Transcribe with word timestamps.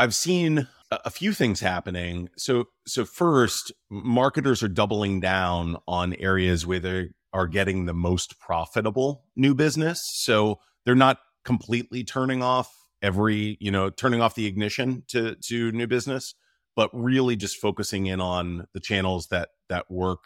I've 0.00 0.14
seen 0.14 0.66
a 0.90 1.10
few 1.10 1.34
things 1.34 1.60
happening. 1.60 2.30
So, 2.38 2.68
so 2.86 3.04
first, 3.04 3.70
marketers 3.90 4.62
are 4.62 4.68
doubling 4.68 5.20
down 5.20 5.76
on 5.86 6.14
areas 6.14 6.66
where 6.66 6.78
they 6.78 7.10
are 7.34 7.46
getting 7.46 7.84
the 7.84 7.92
most 7.92 8.40
profitable 8.40 9.26
new 9.36 9.54
business. 9.54 10.00
So 10.10 10.58
they're 10.86 10.94
not 10.94 11.18
completely 11.44 12.02
turning 12.02 12.42
off 12.42 12.74
every, 13.02 13.58
you 13.60 13.70
know, 13.70 13.90
turning 13.90 14.22
off 14.22 14.34
the 14.34 14.46
ignition 14.46 15.02
to 15.08 15.34
to 15.34 15.70
new 15.72 15.86
business, 15.86 16.34
but 16.74 16.88
really 16.94 17.36
just 17.36 17.58
focusing 17.58 18.06
in 18.06 18.22
on 18.22 18.68
the 18.72 18.80
channels 18.80 19.26
that 19.26 19.50
that 19.68 19.90
work. 19.90 20.20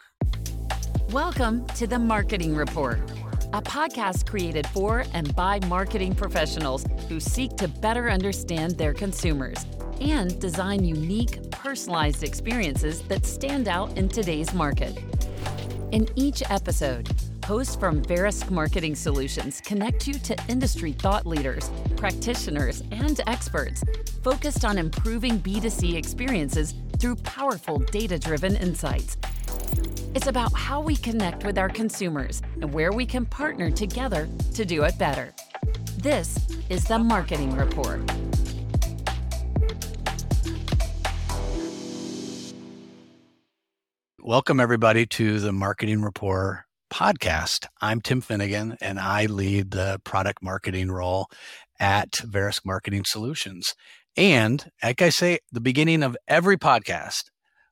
Welcome 1.09 1.65
to 1.75 1.85
the 1.85 1.99
Marketing 1.99 2.55
Rapport, 2.55 3.01
a 3.53 3.61
podcast 3.61 4.27
created 4.27 4.67
for 4.67 5.05
and 5.13 5.35
by 5.35 5.59
marketing 5.67 6.15
professionals 6.15 6.85
who 7.07 7.19
seek 7.19 7.55
to 7.57 7.67
better 7.67 8.09
understand 8.09 8.77
their 8.77 8.93
consumers 8.93 9.65
and 10.01 10.39
design 10.39 10.83
unique, 10.83 11.51
personalized 11.51 12.23
experiences 12.23 13.01
that 13.03 13.25
stand 13.25 13.67
out 13.67 13.95
in 13.97 14.09
today's 14.09 14.53
market. 14.53 14.97
In 15.91 16.07
each 16.15 16.43
episode, 16.49 17.09
hosts 17.45 17.75
from 17.75 18.01
Verisk 18.01 18.49
Marketing 18.49 18.95
Solutions 18.95 19.61
connect 19.61 20.07
you 20.07 20.15
to 20.15 20.35
industry 20.47 20.91
thought 20.91 21.25
leaders, 21.25 21.69
practitioners, 21.95 22.83
and 22.91 23.21
experts 23.27 23.83
focused 24.23 24.65
on 24.65 24.77
improving 24.77 25.39
B2C 25.39 25.95
experiences 25.95 26.73
through 26.99 27.15
powerful 27.17 27.79
data 27.79 28.17
driven 28.17 28.55
insights. 28.55 29.17
It's 30.15 30.27
about 30.27 30.53
how 30.53 30.79
we 30.79 30.95
connect 30.95 31.43
with 31.43 31.57
our 31.57 31.67
consumers 31.67 32.41
and 32.61 32.73
where 32.73 32.93
we 32.93 33.05
can 33.05 33.25
partner 33.25 33.69
together 33.69 34.29
to 34.53 34.63
do 34.63 34.83
it 34.83 34.97
better. 34.97 35.35
This 35.97 36.39
is 36.69 36.85
the 36.85 36.97
Marketing 36.97 37.53
Rapport. 37.53 37.99
Welcome, 44.21 44.61
everybody, 44.61 45.05
to 45.05 45.41
the 45.41 45.51
Marketing 45.51 46.01
Rapport 46.01 46.63
podcast. 46.89 47.67
I'm 47.81 47.99
Tim 47.99 48.21
Finnigan, 48.21 48.77
and 48.79 49.01
I 49.01 49.25
lead 49.25 49.71
the 49.71 49.99
product 50.05 50.41
marketing 50.41 50.91
role 50.91 51.27
at 51.77 52.11
Verisk 52.11 52.61
Marketing 52.65 53.03
Solutions. 53.03 53.75
And 54.15 54.71
like 54.81 55.01
I 55.01 55.09
say, 55.09 55.39
the 55.51 55.59
beginning 55.59 56.03
of 56.03 56.15
every 56.25 56.55
podcast, 56.55 57.25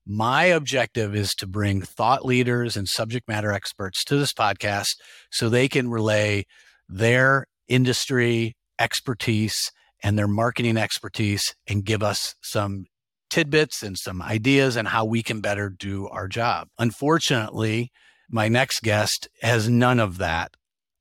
my 0.05 0.45
objective 0.45 1.15
is 1.15 1.33
to 1.35 1.47
bring 1.47 1.81
thought 1.81 2.25
leaders 2.25 2.75
and 2.75 2.89
subject 2.89 3.27
matter 3.27 3.51
experts 3.51 4.03
to 4.05 4.17
this 4.17 4.33
podcast 4.33 4.95
so 5.31 5.47
they 5.47 5.67
can 5.67 5.89
relay 5.89 6.45
their 6.89 7.45
industry 7.67 8.55
expertise 8.79 9.71
and 10.03 10.17
their 10.17 10.27
marketing 10.27 10.77
expertise 10.77 11.55
and 11.67 11.85
give 11.85 12.03
us 12.03 12.35
some 12.41 12.85
tidbits 13.29 13.81
and 13.81 13.97
some 13.97 14.21
ideas 14.21 14.75
on 14.77 14.85
how 14.85 15.05
we 15.05 15.23
can 15.23 15.39
better 15.39 15.69
do 15.69 16.07
our 16.09 16.27
job. 16.27 16.67
Unfortunately, 16.77 17.91
my 18.29 18.47
next 18.47 18.81
guest 18.81 19.27
has 19.41 19.69
none 19.69 19.99
of 19.99 20.17
that. 20.17 20.51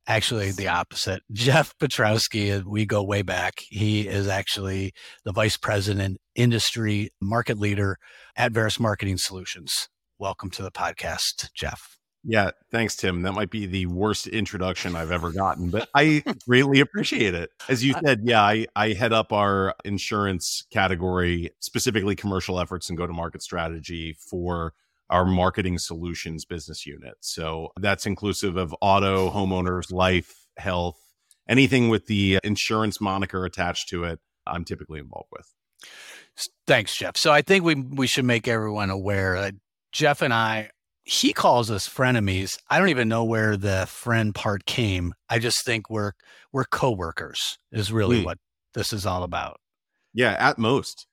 Actually, 0.07 0.51
the 0.51 0.69
opposite. 0.69 1.23
Jeff 1.33 1.77
Piotrowski, 1.79 2.61
uh, 2.61 2.69
we 2.69 2.85
go 2.85 3.03
way 3.03 3.23
back. 3.23 3.63
He 3.69 4.09
is 4.09 4.27
actually 4.27 4.93
the 5.25 5.33
vice 5.33 5.57
president, 5.57 6.19
industry 6.35 7.11
market 7.21 7.59
leader 7.59 7.99
at 8.37 8.53
Verisk 8.53 8.81
Marketing 8.81 9.17
Solutions. 9.17 9.89
Welcome 10.19 10.51
to 10.51 10.63
the 10.63 10.73
podcast, 10.73 11.53
Jeff. 11.55 11.99
Yeah, 12.25 12.51
thanks, 12.71 12.95
Tim. 12.95 13.23
That 13.23 13.33
might 13.33 13.51
be 13.51 13.67
the 13.67 13.87
worst 13.87 14.29
introduction 14.29 14.95
I've 14.95 15.11
ever 15.11 15.33
gotten, 15.33 15.71
but 15.71 15.89
I 15.95 16.23
greatly 16.49 16.81
appreciate 16.81 17.35
it. 17.35 17.51
As 17.69 17.85
you 17.85 17.95
uh, 17.95 18.01
said, 18.05 18.21
yeah, 18.25 18.43
I, 18.43 18.67
I 18.77 18.93
head 18.93 19.13
up 19.13 19.33
our 19.33 19.75
insurance 19.85 20.65
category, 20.73 21.51
specifically 21.61 22.15
commercial 22.15 22.61
efforts 22.61 22.89
and 22.89 22.99
go 22.99 23.07
to 23.07 23.13
market 23.13 23.43
strategy 23.43 24.17
for 24.19 24.73
our 25.13 25.27
marketing 25.27 25.79
solutions 25.79 26.45
business 26.45 26.87
unit. 26.87 27.15
So 27.21 27.69
that's 27.79 28.07
inclusive 28.07 28.57
of 28.57 28.75
auto, 28.81 29.31
homeowners, 29.31 29.93
life, 29.93 30.47
health, 30.57 30.99
anything 31.49 31.91
with 31.91 32.07
the 32.07 32.41
insurance 32.43 33.01
moniker 33.01 33.45
attached 33.45 33.91
to 33.91 34.05
it, 34.05 34.21
I'm 34.47 34.65
typically 34.65 35.01
involved 35.01 35.29
with. 35.31 35.47
Thanks, 36.67 36.97
Jeff. 36.97 37.17
So 37.17 37.31
I 37.31 37.43
think 37.43 37.63
we 37.65 37.75
we 37.75 38.07
should 38.07 38.25
make 38.25 38.49
everyone 38.49 38.89
aware 38.89 39.41
that 39.41 39.55
Jeff 39.93 40.23
and 40.23 40.33
I 40.33 40.71
he 41.05 41.33
calls 41.33 41.71
us 41.71 41.89
frenemies. 41.89 42.59
I 42.71 42.79
don't 42.79 42.89
even 42.89 43.09
know 43.09 43.25
where 43.25 43.57
the 43.57 43.87
friend 43.87 44.35
part 44.35 44.65
came. 44.65 45.15
I 45.29 45.39
just 45.39 45.65
think 45.65 45.91
we're 45.91 46.13
we're 46.53 46.65
coworkers 46.65 47.59
is 47.71 47.93
really 47.93 48.23
mm. 48.23 48.25
what 48.25 48.39
this 48.75 48.93
is 48.93 49.05
all 49.05 49.25
about. 49.25 49.59
Yeah, 50.15 50.37
at 50.39 50.59
most. 50.59 51.07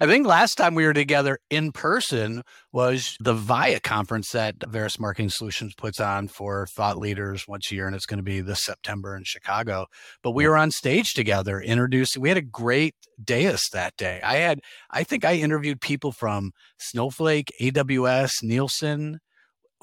I 0.00 0.06
think 0.06 0.26
last 0.26 0.56
time 0.56 0.74
we 0.74 0.84
were 0.84 0.92
together 0.92 1.38
in 1.50 1.72
person 1.72 2.42
was 2.72 3.16
the 3.20 3.34
VIA 3.34 3.80
conference 3.80 4.32
that 4.32 4.58
Verisk 4.58 4.98
Marketing 4.98 5.30
Solutions 5.30 5.74
puts 5.74 6.00
on 6.00 6.28
for 6.28 6.66
thought 6.66 6.98
leaders 6.98 7.46
once 7.46 7.70
a 7.70 7.74
year, 7.74 7.86
and 7.86 7.94
it's 7.94 8.06
going 8.06 8.18
to 8.18 8.24
be 8.24 8.40
this 8.40 8.60
September 8.60 9.16
in 9.16 9.24
Chicago. 9.24 9.86
But 10.22 10.32
we 10.32 10.46
were 10.46 10.56
on 10.56 10.70
stage 10.70 11.14
together 11.14 11.60
introducing. 11.60 12.22
We 12.22 12.28
had 12.28 12.38
a 12.38 12.42
great 12.42 12.94
dais 13.22 13.68
that 13.70 13.96
day. 13.96 14.20
I 14.22 14.36
had, 14.36 14.60
I 14.90 15.04
think, 15.04 15.24
I 15.24 15.34
interviewed 15.34 15.80
people 15.80 16.12
from 16.12 16.52
Snowflake, 16.78 17.52
AWS, 17.60 18.42
Nielsen. 18.42 19.20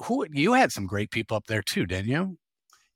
Who 0.02 0.26
you 0.30 0.52
had 0.52 0.70
some 0.70 0.86
great 0.86 1.10
people 1.10 1.36
up 1.36 1.46
there 1.46 1.62
too, 1.62 1.86
didn't 1.86 2.10
you? 2.10 2.38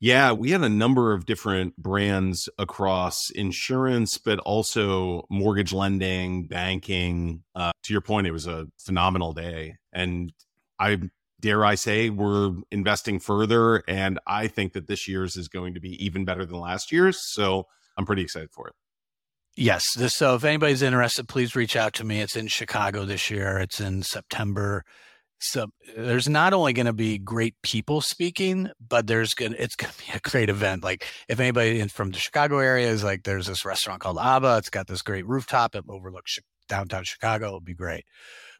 Yeah, 0.02 0.32
we 0.32 0.50
had 0.50 0.62
a 0.62 0.68
number 0.68 1.12
of 1.12 1.26
different 1.26 1.76
brands 1.76 2.48
across 2.58 3.30
insurance, 3.30 4.18
but 4.18 4.40
also 4.40 5.26
mortgage 5.30 5.72
lending, 5.72 6.48
banking. 6.48 7.44
Uh, 7.54 7.70
to 7.84 7.94
your 7.94 8.00
point, 8.00 8.26
it 8.26 8.32
was 8.32 8.48
a 8.48 8.66
phenomenal 8.84 9.32
day. 9.32 9.76
And 9.92 10.32
I 10.80 11.02
dare 11.38 11.64
I 11.64 11.76
say, 11.76 12.10
we're 12.10 12.52
investing 12.72 13.20
further. 13.20 13.84
And 13.86 14.18
I 14.26 14.48
think 14.48 14.72
that 14.72 14.88
this 14.88 15.06
year's 15.06 15.36
is 15.36 15.46
going 15.46 15.74
to 15.74 15.80
be 15.80 16.04
even 16.04 16.24
better 16.24 16.44
than 16.44 16.58
last 16.58 16.90
year's. 16.90 17.20
So 17.32 17.68
I'm 17.96 18.04
pretty 18.04 18.22
excited 18.22 18.50
for 18.50 18.66
it. 18.66 18.74
Yes. 19.56 19.86
So 20.12 20.34
if 20.34 20.42
anybody's 20.42 20.82
interested, 20.82 21.28
please 21.28 21.54
reach 21.54 21.76
out 21.76 21.92
to 21.94 22.04
me. 22.04 22.20
It's 22.20 22.34
in 22.34 22.48
Chicago 22.48 23.04
this 23.04 23.30
year. 23.30 23.58
It's 23.58 23.80
in 23.80 24.02
September 24.02 24.84
so 25.42 25.66
there's 25.96 26.28
not 26.28 26.52
only 26.52 26.72
going 26.72 26.86
to 26.86 26.92
be 26.92 27.18
great 27.18 27.54
people 27.62 28.00
speaking, 28.00 28.70
but 28.88 29.06
there's 29.06 29.34
going 29.34 29.52
to, 29.52 29.62
it's 29.62 29.76
going 29.76 29.92
to 29.92 29.98
be 29.98 30.12
a 30.14 30.20
great 30.20 30.48
event. 30.48 30.84
Like 30.84 31.04
if 31.28 31.40
anybody 31.40 31.80
in, 31.80 31.88
from 31.88 32.10
the 32.10 32.18
Chicago 32.18 32.58
area 32.58 32.88
is 32.88 33.02
like, 33.02 33.24
there's 33.24 33.46
this 33.46 33.64
restaurant 33.64 34.00
called 34.00 34.18
Aba. 34.18 34.58
It's 34.58 34.70
got 34.70 34.86
this 34.86 35.02
great 35.02 35.26
rooftop. 35.26 35.74
It 35.74 35.84
overlooks 35.88 36.38
downtown 36.68 37.04
Chicago. 37.04 37.46
It'll 37.48 37.60
be 37.60 37.74
great. 37.74 38.04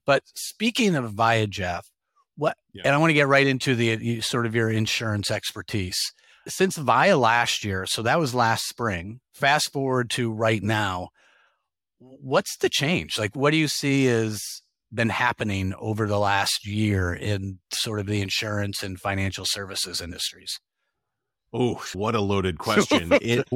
But 0.04 0.24
speaking 0.34 0.96
of 0.96 1.12
Via 1.12 1.46
Jeff, 1.46 1.88
what, 2.36 2.56
yeah. 2.72 2.82
and 2.84 2.94
I 2.94 2.98
want 2.98 3.10
to 3.10 3.14
get 3.14 3.28
right 3.28 3.46
into 3.46 3.76
the 3.76 4.20
sort 4.20 4.46
of 4.46 4.54
your 4.54 4.70
insurance 4.70 5.30
expertise. 5.30 6.12
Since 6.48 6.76
Via 6.76 7.16
last 7.16 7.64
year, 7.64 7.86
so 7.86 8.02
that 8.02 8.18
was 8.18 8.34
last 8.34 8.66
spring, 8.66 9.20
fast 9.32 9.72
forward 9.72 10.10
to 10.10 10.32
right 10.32 10.62
now, 10.62 11.10
what's 12.00 12.56
the 12.56 12.68
change? 12.68 13.16
Like, 13.18 13.36
what 13.36 13.52
do 13.52 13.56
you 13.56 13.68
see 13.68 14.08
as 14.08 14.61
been 14.92 15.08
happening 15.08 15.74
over 15.78 16.06
the 16.06 16.18
last 16.18 16.66
year 16.66 17.14
in 17.14 17.58
sort 17.72 18.00
of 18.00 18.06
the 18.06 18.20
insurance 18.20 18.82
and 18.82 19.00
financial 19.00 19.44
services 19.44 20.00
industries? 20.00 20.60
Oh, 21.52 21.82
what 21.94 22.14
a 22.14 22.20
loaded 22.20 22.58
question. 22.58 23.10
it, 23.20 23.48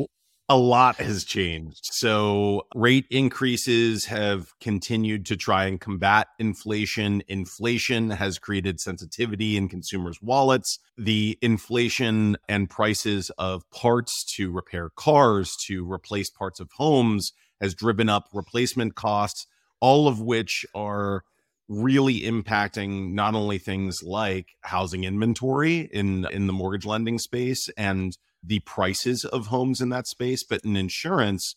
a 0.48 0.56
lot 0.56 0.96
has 0.96 1.24
changed. 1.24 1.80
So, 1.82 2.62
rate 2.74 3.06
increases 3.10 4.04
have 4.06 4.52
continued 4.60 5.26
to 5.26 5.36
try 5.36 5.64
and 5.64 5.80
combat 5.80 6.28
inflation. 6.38 7.22
Inflation 7.26 8.10
has 8.10 8.38
created 8.38 8.80
sensitivity 8.80 9.56
in 9.56 9.68
consumers' 9.68 10.22
wallets. 10.22 10.78
The 10.96 11.36
inflation 11.42 12.36
and 12.48 12.70
prices 12.70 13.30
of 13.38 13.68
parts 13.70 14.24
to 14.36 14.52
repair 14.52 14.90
cars, 14.94 15.56
to 15.66 15.90
replace 15.90 16.30
parts 16.30 16.60
of 16.60 16.70
homes, 16.76 17.32
has 17.60 17.74
driven 17.74 18.08
up 18.08 18.28
replacement 18.32 18.94
costs 18.94 19.46
all 19.80 20.08
of 20.08 20.20
which 20.20 20.64
are 20.74 21.22
really 21.68 22.20
impacting 22.20 23.12
not 23.12 23.34
only 23.34 23.58
things 23.58 24.02
like 24.02 24.50
housing 24.62 25.04
inventory 25.04 25.88
in 25.92 26.24
in 26.30 26.46
the 26.46 26.52
mortgage 26.52 26.86
lending 26.86 27.18
space 27.18 27.68
and 27.76 28.16
the 28.42 28.60
prices 28.60 29.24
of 29.24 29.48
homes 29.48 29.80
in 29.80 29.88
that 29.88 30.06
space 30.06 30.44
but 30.44 30.60
in 30.64 30.76
insurance 30.76 31.56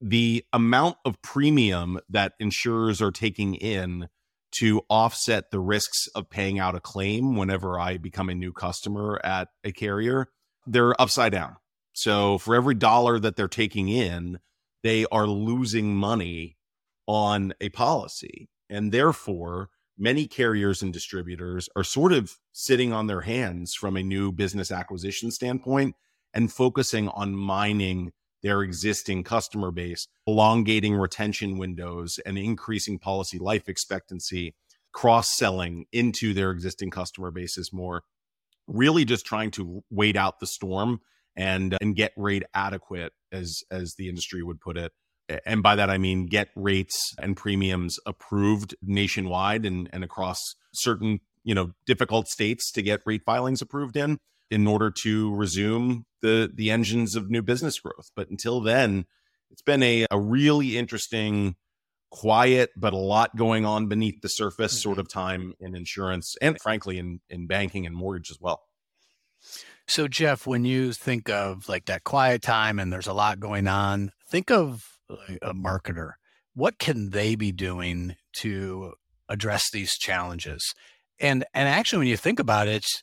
the 0.00 0.44
amount 0.52 0.96
of 1.04 1.20
premium 1.22 1.98
that 2.08 2.32
insurers 2.38 3.00
are 3.00 3.10
taking 3.10 3.54
in 3.54 4.08
to 4.50 4.82
offset 4.88 5.50
the 5.50 5.60
risks 5.60 6.06
of 6.14 6.30
paying 6.30 6.58
out 6.58 6.74
a 6.74 6.80
claim 6.80 7.36
whenever 7.36 7.78
I 7.78 7.96
become 7.96 8.28
a 8.28 8.34
new 8.34 8.52
customer 8.52 9.20
at 9.24 9.48
a 9.62 9.72
carrier 9.72 10.28
they're 10.66 10.98
upside 11.00 11.32
down. 11.32 11.56
So 11.92 12.38
for 12.38 12.54
every 12.54 12.74
dollar 12.74 13.18
that 13.18 13.36
they're 13.36 13.48
taking 13.48 13.88
in 13.88 14.38
they 14.82 15.06
are 15.12 15.26
losing 15.26 15.94
money 15.96 16.56
on 17.06 17.52
a 17.60 17.68
policy. 17.70 18.48
And 18.70 18.92
therefore, 18.92 19.70
many 19.96 20.26
carriers 20.26 20.82
and 20.82 20.92
distributors 20.92 21.68
are 21.76 21.84
sort 21.84 22.12
of 22.12 22.38
sitting 22.52 22.92
on 22.92 23.06
their 23.06 23.22
hands 23.22 23.74
from 23.74 23.96
a 23.96 24.02
new 24.02 24.32
business 24.32 24.70
acquisition 24.70 25.30
standpoint 25.30 25.94
and 26.32 26.52
focusing 26.52 27.08
on 27.08 27.34
mining 27.34 28.12
their 28.42 28.62
existing 28.62 29.24
customer 29.24 29.70
base, 29.70 30.06
elongating 30.26 30.94
retention 30.94 31.56
windows 31.56 32.20
and 32.26 32.36
increasing 32.36 32.98
policy 32.98 33.38
life 33.38 33.68
expectancy, 33.68 34.54
cross 34.92 35.36
selling 35.36 35.86
into 35.92 36.34
their 36.34 36.50
existing 36.50 36.90
customer 36.90 37.30
bases 37.30 37.72
more, 37.72 38.02
really 38.66 39.04
just 39.04 39.24
trying 39.24 39.50
to 39.50 39.82
wait 39.90 40.16
out 40.16 40.40
the 40.40 40.46
storm 40.46 41.00
and 41.36 41.76
and 41.80 41.96
get 41.96 42.12
rate 42.16 42.44
adequate 42.54 43.12
as 43.32 43.62
as 43.70 43.94
the 43.94 44.08
industry 44.08 44.42
would 44.42 44.60
put 44.60 44.76
it 44.76 44.92
and 45.46 45.62
by 45.62 45.76
that 45.76 45.90
I 45.90 45.98
mean 45.98 46.26
get 46.26 46.48
rates 46.54 47.14
and 47.20 47.36
premiums 47.36 47.98
approved 48.06 48.74
nationwide 48.82 49.64
and, 49.64 49.88
and 49.92 50.04
across 50.04 50.38
certain 50.72 51.20
you 51.44 51.54
know 51.54 51.72
difficult 51.86 52.28
states 52.28 52.70
to 52.72 52.82
get 52.82 53.02
rate 53.04 53.22
filings 53.24 53.62
approved 53.62 53.96
in 53.96 54.18
in 54.50 54.66
order 54.66 54.90
to 54.90 55.34
resume 55.34 56.06
the 56.22 56.50
the 56.52 56.70
engines 56.70 57.16
of 57.16 57.30
new 57.30 57.42
business 57.42 57.78
growth. 57.78 58.10
But 58.14 58.30
until 58.30 58.60
then, 58.60 59.06
it's 59.50 59.62
been 59.62 59.82
a, 59.82 60.06
a 60.10 60.18
really 60.18 60.76
interesting, 60.76 61.56
quiet, 62.10 62.70
but 62.76 62.92
a 62.92 62.98
lot 62.98 63.36
going 63.36 63.64
on 63.64 63.86
beneath 63.88 64.20
the 64.22 64.28
surface 64.28 64.80
sort 64.80 64.98
of 64.98 65.08
time 65.08 65.54
in 65.60 65.74
insurance 65.74 66.36
and 66.40 66.60
frankly 66.60 66.98
in 66.98 67.20
in 67.28 67.46
banking 67.46 67.86
and 67.86 67.94
mortgage 67.94 68.30
as 68.30 68.38
well. 68.40 68.62
So 69.86 70.08
Jeff, 70.08 70.46
when 70.46 70.64
you 70.64 70.92
think 70.92 71.28
of 71.28 71.68
like 71.68 71.86
that 71.86 72.04
quiet 72.04 72.40
time 72.40 72.78
and 72.78 72.92
there's 72.92 73.06
a 73.06 73.12
lot 73.12 73.38
going 73.38 73.68
on, 73.68 74.12
think 74.26 74.50
of 74.50 74.93
a 75.42 75.54
marketer. 75.54 76.12
What 76.54 76.78
can 76.78 77.10
they 77.10 77.34
be 77.34 77.52
doing 77.52 78.16
to 78.34 78.94
address 79.28 79.70
these 79.70 79.96
challenges? 79.96 80.74
And 81.20 81.44
and 81.54 81.68
actually 81.68 81.98
when 81.98 82.08
you 82.08 82.16
think 82.16 82.38
about 82.38 82.68
it, 82.68 83.02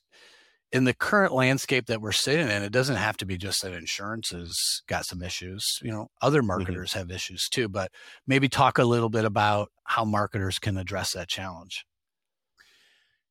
in 0.72 0.86
the 0.86 0.94
current 0.94 1.34
landscape 1.34 1.88
that 1.88 2.02
we're 2.02 2.14
sitting 2.14 2.48
in, 2.48 2.64
it 2.64 2.72
doesn't 2.72 2.96
have 2.96 3.18
to 3.18 3.26
be 3.26 3.38
just 3.38 3.62
that 3.62 3.74
insurance 3.74 4.30
has 4.30 4.82
got 4.88 5.06
some 5.06 5.22
issues. 5.22 5.80
You 5.84 5.92
know, 5.92 6.08
other 6.22 6.40
mm-hmm. 6.40 6.48
marketers 6.48 6.92
mm-hmm. 6.92 7.00
have 7.00 7.12
issues 7.12 7.50
too, 7.50 7.68
but 7.68 7.92
maybe 8.26 8.48
talk 8.48 8.78
a 8.78 8.86
little 8.86 9.10
bit 9.10 9.26
about 9.26 9.70
how 9.84 10.06
marketers 10.06 10.60
can 10.60 10.78
address 10.78 11.12
that 11.14 11.28
challenge. 11.28 11.86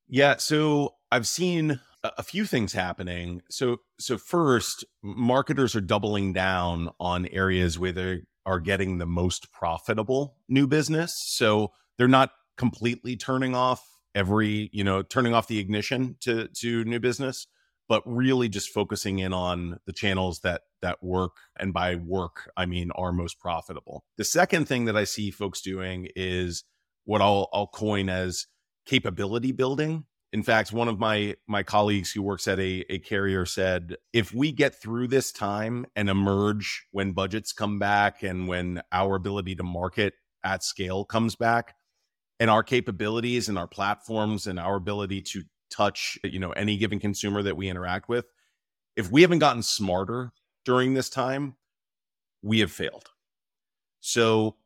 Yeah. 0.07 0.37
So 0.37 0.95
I've 1.11 1.27
seen 1.27 1.81
a 2.03 2.23
few 2.23 2.45
things 2.45 2.73
happening. 2.73 3.43
So, 3.51 3.79
so 3.99 4.17
first, 4.17 4.85
marketers 5.03 5.75
are 5.77 5.81
doubling 5.81 6.33
down 6.33 6.91
on 6.99 7.27
areas 7.27 7.79
where 7.79 7.93
they 7.93 8.23
are 8.47 8.61
getting 8.61 8.99
the 8.99 9.07
most 9.07 9.53
profitable 9.53 10.37
new 10.49 10.67
business. 10.67 11.15
So 11.27 11.73
they're 11.99 12.09
not 12.09 12.31
completely 12.57 13.17
turning 13.17 13.55
off 13.55 13.87
every 14.15 14.69
you 14.73 14.85
know 14.85 15.03
turning 15.03 15.35
off 15.35 15.47
the 15.47 15.59
ignition 15.59 16.17
to 16.21 16.49
to 16.49 16.85
new 16.85 16.99
business 16.99 17.47
but 17.89 18.03
really 18.07 18.49
just 18.49 18.69
focusing 18.71 19.19
in 19.19 19.33
on 19.33 19.79
the 19.87 19.93
channels 19.93 20.41
that 20.41 20.63
that 20.83 21.03
work 21.03 21.37
and 21.59 21.73
by 21.73 21.95
work 21.95 22.51
i 22.57 22.67
mean 22.67 22.91
are 22.97 23.13
most 23.13 23.39
profitable 23.39 24.05
the 24.17 24.25
second 24.25 24.67
thing 24.67 24.85
that 24.85 24.97
i 24.97 25.05
see 25.05 25.31
folks 25.31 25.61
doing 25.61 26.09
is 26.17 26.65
what 27.05 27.23
i'll 27.23 27.49
i'll 27.53 27.69
coin 27.69 28.09
as 28.09 28.47
capability 28.85 29.53
building 29.53 30.05
in 30.33 30.43
fact 30.43 30.73
one 30.73 30.89
of 30.89 30.99
my 30.99 31.35
my 31.47 31.63
colleagues 31.63 32.13
who 32.13 32.23
works 32.23 32.47
at 32.49 32.59
a, 32.59 32.85
a 32.89 32.99
carrier 32.99 33.45
said 33.45 33.97
if 34.13 34.33
we 34.33 34.53
get 34.53 34.75
through 34.75 35.09
this 35.09 35.33
time 35.33 35.87
and 35.97 36.09
emerge 36.09 36.87
when 36.93 37.13
budgets 37.13 37.53
come 37.53 37.79
back 37.79 38.23
and 38.23 38.49
when 38.49 38.83
our 38.93 39.17
ability 39.17 39.55
to 39.55 39.63
market 39.63 40.15
at 40.45 40.63
scale 40.63 41.05
comes 41.05 41.37
back 41.37 41.75
and 42.39 42.49
our 42.49 42.63
capabilities 42.63 43.49
and 43.49 43.59
our 43.59 43.67
platforms 43.67 44.47
and 44.47 44.59
our 44.59 44.77
ability 44.77 45.21
to 45.21 45.43
touch 45.71 46.19
you 46.25 46.39
know 46.39 46.53
any 46.53 46.77
given 46.77 46.99
consumer 46.99 47.43
that 47.43 47.57
we 47.57 47.69
interact 47.69 48.09
with 48.09 48.27
if 48.97 49.11
we 49.11 49.23
haven't 49.23 49.39
gotten 49.39 49.63
smarter 49.63 50.33
during 50.65 50.95
this 50.95 51.09
time 51.09 51.57
we 52.43 52.61
have 52.61 52.73
failed. 52.73 53.11
So 54.01 54.57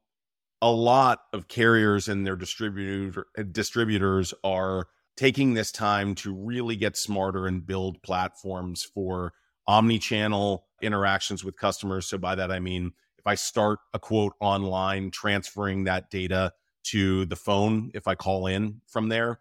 a 0.62 0.70
lot 0.70 1.22
of 1.32 1.48
carriers 1.48 2.08
and 2.08 2.26
their 2.26 2.36
distributor 2.36 3.26
distributors 3.50 4.32
are 4.42 4.86
taking 5.16 5.54
this 5.54 5.70
time 5.70 6.14
to 6.14 6.34
really 6.34 6.76
get 6.76 6.96
smarter 6.96 7.46
and 7.46 7.66
build 7.66 8.02
platforms 8.02 8.82
for 8.82 9.32
omni-channel 9.66 10.66
interactions 10.82 11.42
with 11.42 11.56
customers 11.56 12.06
so 12.06 12.18
by 12.18 12.34
that 12.34 12.50
i 12.52 12.58
mean 12.58 12.92
if 13.18 13.26
i 13.26 13.34
start 13.34 13.78
a 13.94 13.98
quote 13.98 14.34
online 14.40 15.10
transferring 15.10 15.84
that 15.84 16.10
data 16.10 16.52
to 16.84 17.24
the 17.26 17.36
phone 17.36 17.90
if 17.94 18.06
I 18.06 18.14
call 18.14 18.46
in 18.46 18.80
from 18.86 19.08
there. 19.08 19.40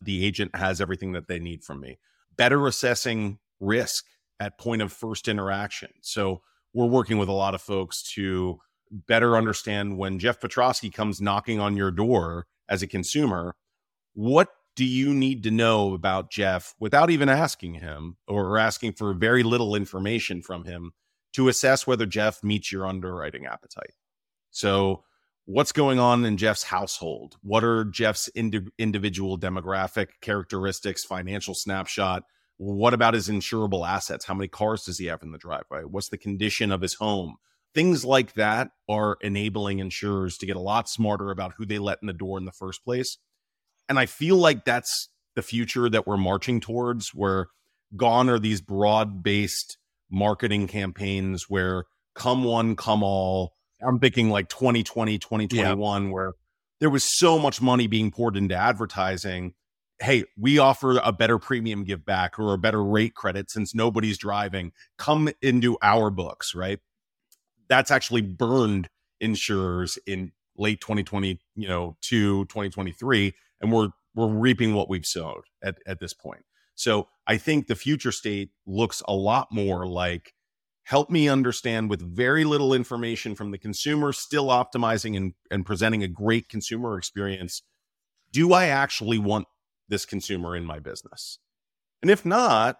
The 0.00 0.24
agent 0.24 0.54
has 0.54 0.80
everything 0.80 1.12
that 1.12 1.28
they 1.28 1.38
need 1.38 1.64
from 1.64 1.80
me. 1.80 1.98
Better 2.36 2.66
assessing 2.66 3.38
risk 3.60 4.04
at 4.38 4.58
point 4.58 4.82
of 4.82 4.92
first 4.92 5.28
interaction. 5.28 5.90
So 6.02 6.42
we're 6.72 6.86
working 6.86 7.18
with 7.18 7.28
a 7.28 7.32
lot 7.32 7.54
of 7.54 7.62
folks 7.62 8.02
to 8.14 8.60
better 8.90 9.36
understand 9.36 9.98
when 9.98 10.18
Jeff 10.18 10.38
Piotrowski 10.40 10.92
comes 10.92 11.20
knocking 11.20 11.58
on 11.58 11.76
your 11.76 11.90
door 11.90 12.46
as 12.68 12.82
a 12.82 12.86
consumer, 12.86 13.56
what 14.14 14.48
do 14.76 14.84
you 14.84 15.14
need 15.14 15.42
to 15.42 15.50
know 15.50 15.94
about 15.94 16.30
Jeff 16.30 16.74
without 16.78 17.10
even 17.10 17.28
asking 17.28 17.74
him 17.74 18.18
or 18.28 18.58
asking 18.58 18.92
for 18.92 19.14
very 19.14 19.42
little 19.42 19.74
information 19.74 20.42
from 20.42 20.64
him 20.64 20.92
to 21.32 21.48
assess 21.48 21.86
whether 21.86 22.06
Jeff 22.06 22.44
meets 22.44 22.70
your 22.70 22.86
underwriting 22.86 23.46
appetite? 23.46 23.94
So 24.50 25.02
what's 25.46 25.72
going 25.72 25.98
on 25.98 26.26
in 26.26 26.36
Jeff's 26.36 26.62
household? 26.62 27.36
What 27.42 27.64
are 27.64 27.86
Jeff's 27.86 28.28
indi- 28.34 28.68
individual 28.78 29.38
demographic 29.38 30.08
characteristics, 30.20 31.04
financial 31.04 31.54
snapshot? 31.54 32.24
What 32.58 32.94
about 32.94 33.14
his 33.14 33.28
insurable 33.28 33.86
assets? 33.88 34.26
How 34.26 34.34
many 34.34 34.48
cars 34.48 34.84
does 34.84 34.98
he 34.98 35.06
have 35.06 35.22
in 35.22 35.32
the 35.32 35.38
driveway? 35.38 35.82
What's 35.84 36.10
the 36.10 36.18
condition 36.18 36.70
of 36.70 36.82
his 36.82 36.94
home? 36.94 37.36
Things 37.74 38.04
like 38.04 38.34
that 38.34 38.70
are 38.88 39.16
enabling 39.22 39.78
insurers 39.78 40.38
to 40.38 40.46
get 40.46 40.56
a 40.56 40.60
lot 40.60 40.88
smarter 40.88 41.30
about 41.30 41.54
who 41.56 41.64
they 41.64 41.78
let 41.78 41.98
in 42.02 42.06
the 42.06 42.12
door 42.12 42.38
in 42.38 42.44
the 42.44 42.52
first 42.52 42.84
place. 42.84 43.18
And 43.88 43.98
I 43.98 44.06
feel 44.06 44.36
like 44.36 44.64
that's 44.64 45.08
the 45.34 45.42
future 45.42 45.88
that 45.88 46.06
we're 46.06 46.16
marching 46.16 46.60
towards, 46.60 47.14
where 47.14 47.48
gone 47.96 48.28
are 48.28 48.38
these 48.38 48.60
broad 48.60 49.22
based 49.22 49.78
marketing 50.10 50.66
campaigns 50.66 51.44
where 51.48 51.84
come 52.14 52.44
one, 52.44 52.76
come 52.76 53.02
all, 53.02 53.54
I'm 53.86 53.98
thinking 53.98 54.30
like 54.30 54.48
2020, 54.48 55.18
2021, 55.18 56.04
yeah. 56.04 56.10
where 56.10 56.32
there 56.80 56.90
was 56.90 57.04
so 57.04 57.38
much 57.38 57.60
money 57.60 57.86
being 57.86 58.10
poured 58.10 58.36
into 58.36 58.54
advertising. 58.54 59.54
Hey, 60.00 60.24
we 60.36 60.58
offer 60.58 60.98
a 61.02 61.12
better 61.12 61.38
premium 61.38 61.84
give 61.84 62.04
back 62.04 62.38
or 62.38 62.52
a 62.52 62.58
better 62.58 62.82
rate 62.82 63.14
credit 63.14 63.50
since 63.50 63.74
nobody's 63.74 64.18
driving. 64.18 64.72
Come 64.98 65.30
into 65.40 65.78
our 65.82 66.10
books, 66.10 66.54
right? 66.54 66.80
That's 67.68 67.90
actually 67.90 68.22
burned 68.22 68.88
insurers 69.20 69.98
in 70.06 70.32
late 70.56 70.80
2020, 70.80 71.40
you 71.54 71.68
know, 71.68 71.96
to 72.02 72.44
2023. 72.46 73.34
And 73.60 73.72
we're 73.72 73.90
we're 74.14 74.28
reaping 74.28 74.74
what 74.74 74.88
we've 74.88 75.06
sowed 75.06 75.42
at, 75.62 75.76
at 75.86 76.00
this 76.00 76.14
point. 76.14 76.44
So 76.74 77.08
I 77.26 77.36
think 77.36 77.66
the 77.66 77.74
future 77.74 78.12
state 78.12 78.50
looks 78.66 79.02
a 79.06 79.14
lot 79.14 79.48
more 79.50 79.86
like 79.86 80.32
help 80.84 81.10
me 81.10 81.28
understand 81.28 81.90
with 81.90 82.00
very 82.00 82.44
little 82.44 82.72
information 82.72 83.34
from 83.34 83.50
the 83.50 83.58
consumer, 83.58 84.12
still 84.12 84.46
optimizing 84.46 85.16
and, 85.16 85.34
and 85.50 85.66
presenting 85.66 86.02
a 86.02 86.08
great 86.08 86.48
consumer 86.48 86.96
experience. 86.96 87.62
Do 88.30 88.52
I 88.52 88.66
actually 88.66 89.18
want 89.18 89.46
this 89.88 90.06
consumer 90.06 90.54
in 90.56 90.64
my 90.64 90.78
business? 90.78 91.38
And 92.02 92.10
if 92.10 92.24
not, 92.24 92.78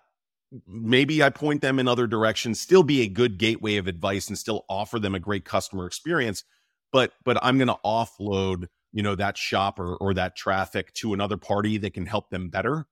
maybe 0.67 1.23
I 1.23 1.31
point 1.31 1.63
them 1.63 1.79
in 1.79 1.89
other 1.89 2.07
directions, 2.07 2.61
still 2.61 2.83
be 2.83 3.03
a 3.03 3.09
good 3.09 3.39
gateway 3.39 3.77
of 3.77 3.87
advice 3.87 4.29
and 4.29 4.39
still 4.39 4.65
offer 4.69 4.99
them 4.99 5.15
a 5.15 5.21
great 5.21 5.45
customer 5.45 5.87
experience. 5.87 6.45
But 6.93 7.13
but 7.25 7.39
I'm 7.43 7.59
going 7.59 7.69
to 7.69 7.79
offload, 7.85 8.67
you 8.97 9.03
know, 9.03 9.15
that 9.15 9.37
shopper 9.37 9.95
or 9.97 10.15
that 10.15 10.35
traffic 10.35 10.91
to 10.95 11.13
another 11.13 11.37
party 11.37 11.77
that 11.77 11.93
can 11.93 12.07
help 12.07 12.31
them 12.31 12.49
better. 12.49 12.87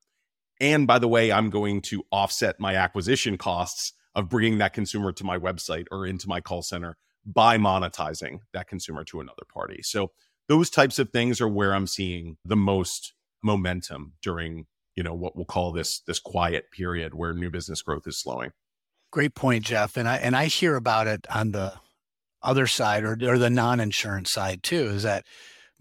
And 0.61 0.87
by 0.87 0.99
the 0.99 1.09
way, 1.09 1.33
I'm 1.33 1.49
going 1.49 1.81
to 1.83 2.05
offset 2.13 2.61
my 2.61 2.75
acquisition 2.75 3.39
costs 3.39 3.95
of 4.15 4.29
bringing 4.29 4.59
that 4.59 4.75
consumer 4.75 5.13
to 5.13 5.25
my 5.25 5.39
website 5.39 5.87
or 5.91 6.07
into 6.07 6.29
my 6.29 6.43
call 6.43 6.61
center 6.61 6.99
by 7.25 7.57
monetizing 7.57 8.41
that 8.53 8.69
consumer 8.69 9.03
to 9.05 9.21
another 9.21 9.45
party. 9.51 9.81
So 9.83 10.13
those 10.47 10.69
types 10.69 10.99
of 10.99 11.09
things 11.09 11.41
are 11.41 11.49
where 11.49 11.75
I'm 11.75 11.87
seeing 11.87 12.37
the 12.45 12.55
most 12.55 13.15
momentum 13.43 14.13
during, 14.21 14.67
you 14.95 15.03
know, 15.03 15.15
what 15.15 15.35
we'll 15.35 15.47
call 15.47 15.73
this 15.73 16.01
this 16.01 16.19
quiet 16.19 16.67
period 16.71 17.15
where 17.15 17.33
new 17.33 17.49
business 17.49 17.81
growth 17.81 18.07
is 18.07 18.21
slowing. 18.21 18.51
Great 19.11 19.35
point, 19.35 19.65
Jeff. 19.65 19.97
And 19.97 20.07
I 20.07 20.17
and 20.17 20.37
I 20.37 20.47
hear 20.47 20.77
about 20.77 21.07
it 21.07 21.27
on 21.31 21.53
the 21.53 21.73
other 22.43 22.67
side 22.67 23.05
or, 23.05 23.17
or 23.23 23.39
the 23.39 23.49
non-insurance 23.49 24.31
side 24.31 24.63
too, 24.63 24.89
is 24.89 25.05
that 25.05 25.25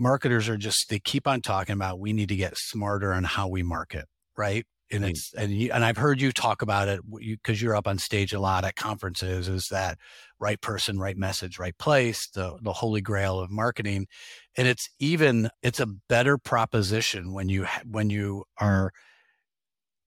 marketers 0.03 0.49
are 0.49 0.57
just 0.57 0.89
they 0.89 0.99
keep 0.99 1.27
on 1.27 1.41
talking 1.41 1.73
about 1.73 1.99
we 1.99 2.13
need 2.13 2.29
to 2.29 2.35
get 2.35 2.57
smarter 2.57 3.13
on 3.13 3.23
how 3.23 3.47
we 3.47 3.63
market, 3.63 4.05
right? 4.37 4.65
and 4.93 5.03
mm. 5.03 5.09
it's 5.09 5.33
and 5.33 5.51
you, 5.51 5.71
and 5.73 5.83
I've 5.83 5.97
heard 5.97 6.21
you 6.21 6.31
talk 6.31 6.61
about 6.61 6.87
it 6.87 7.01
because 7.09 7.61
you, 7.61 7.71
are 7.71 7.75
up 7.75 7.87
on 7.87 7.97
stage 7.97 8.33
a 8.33 8.39
lot 8.39 8.63
at 8.63 8.75
conferences. 8.75 9.49
Is 9.49 9.67
that 9.69 9.97
right 10.39 10.61
person, 10.61 10.99
right 10.99 11.17
message, 11.17 11.59
right 11.59 11.77
place? 11.77 12.27
The 12.27 12.57
the 12.61 12.73
holy 12.73 13.01
grail 13.01 13.39
of 13.39 13.49
marketing, 13.49 14.07
and 14.55 14.67
it's 14.67 14.89
even 14.99 15.49
it's 15.61 15.79
a 15.79 15.87
better 15.87 16.37
proposition 16.37 17.33
when 17.33 17.49
you 17.49 17.65
when 17.85 18.09
you 18.09 18.43
are 18.59 18.91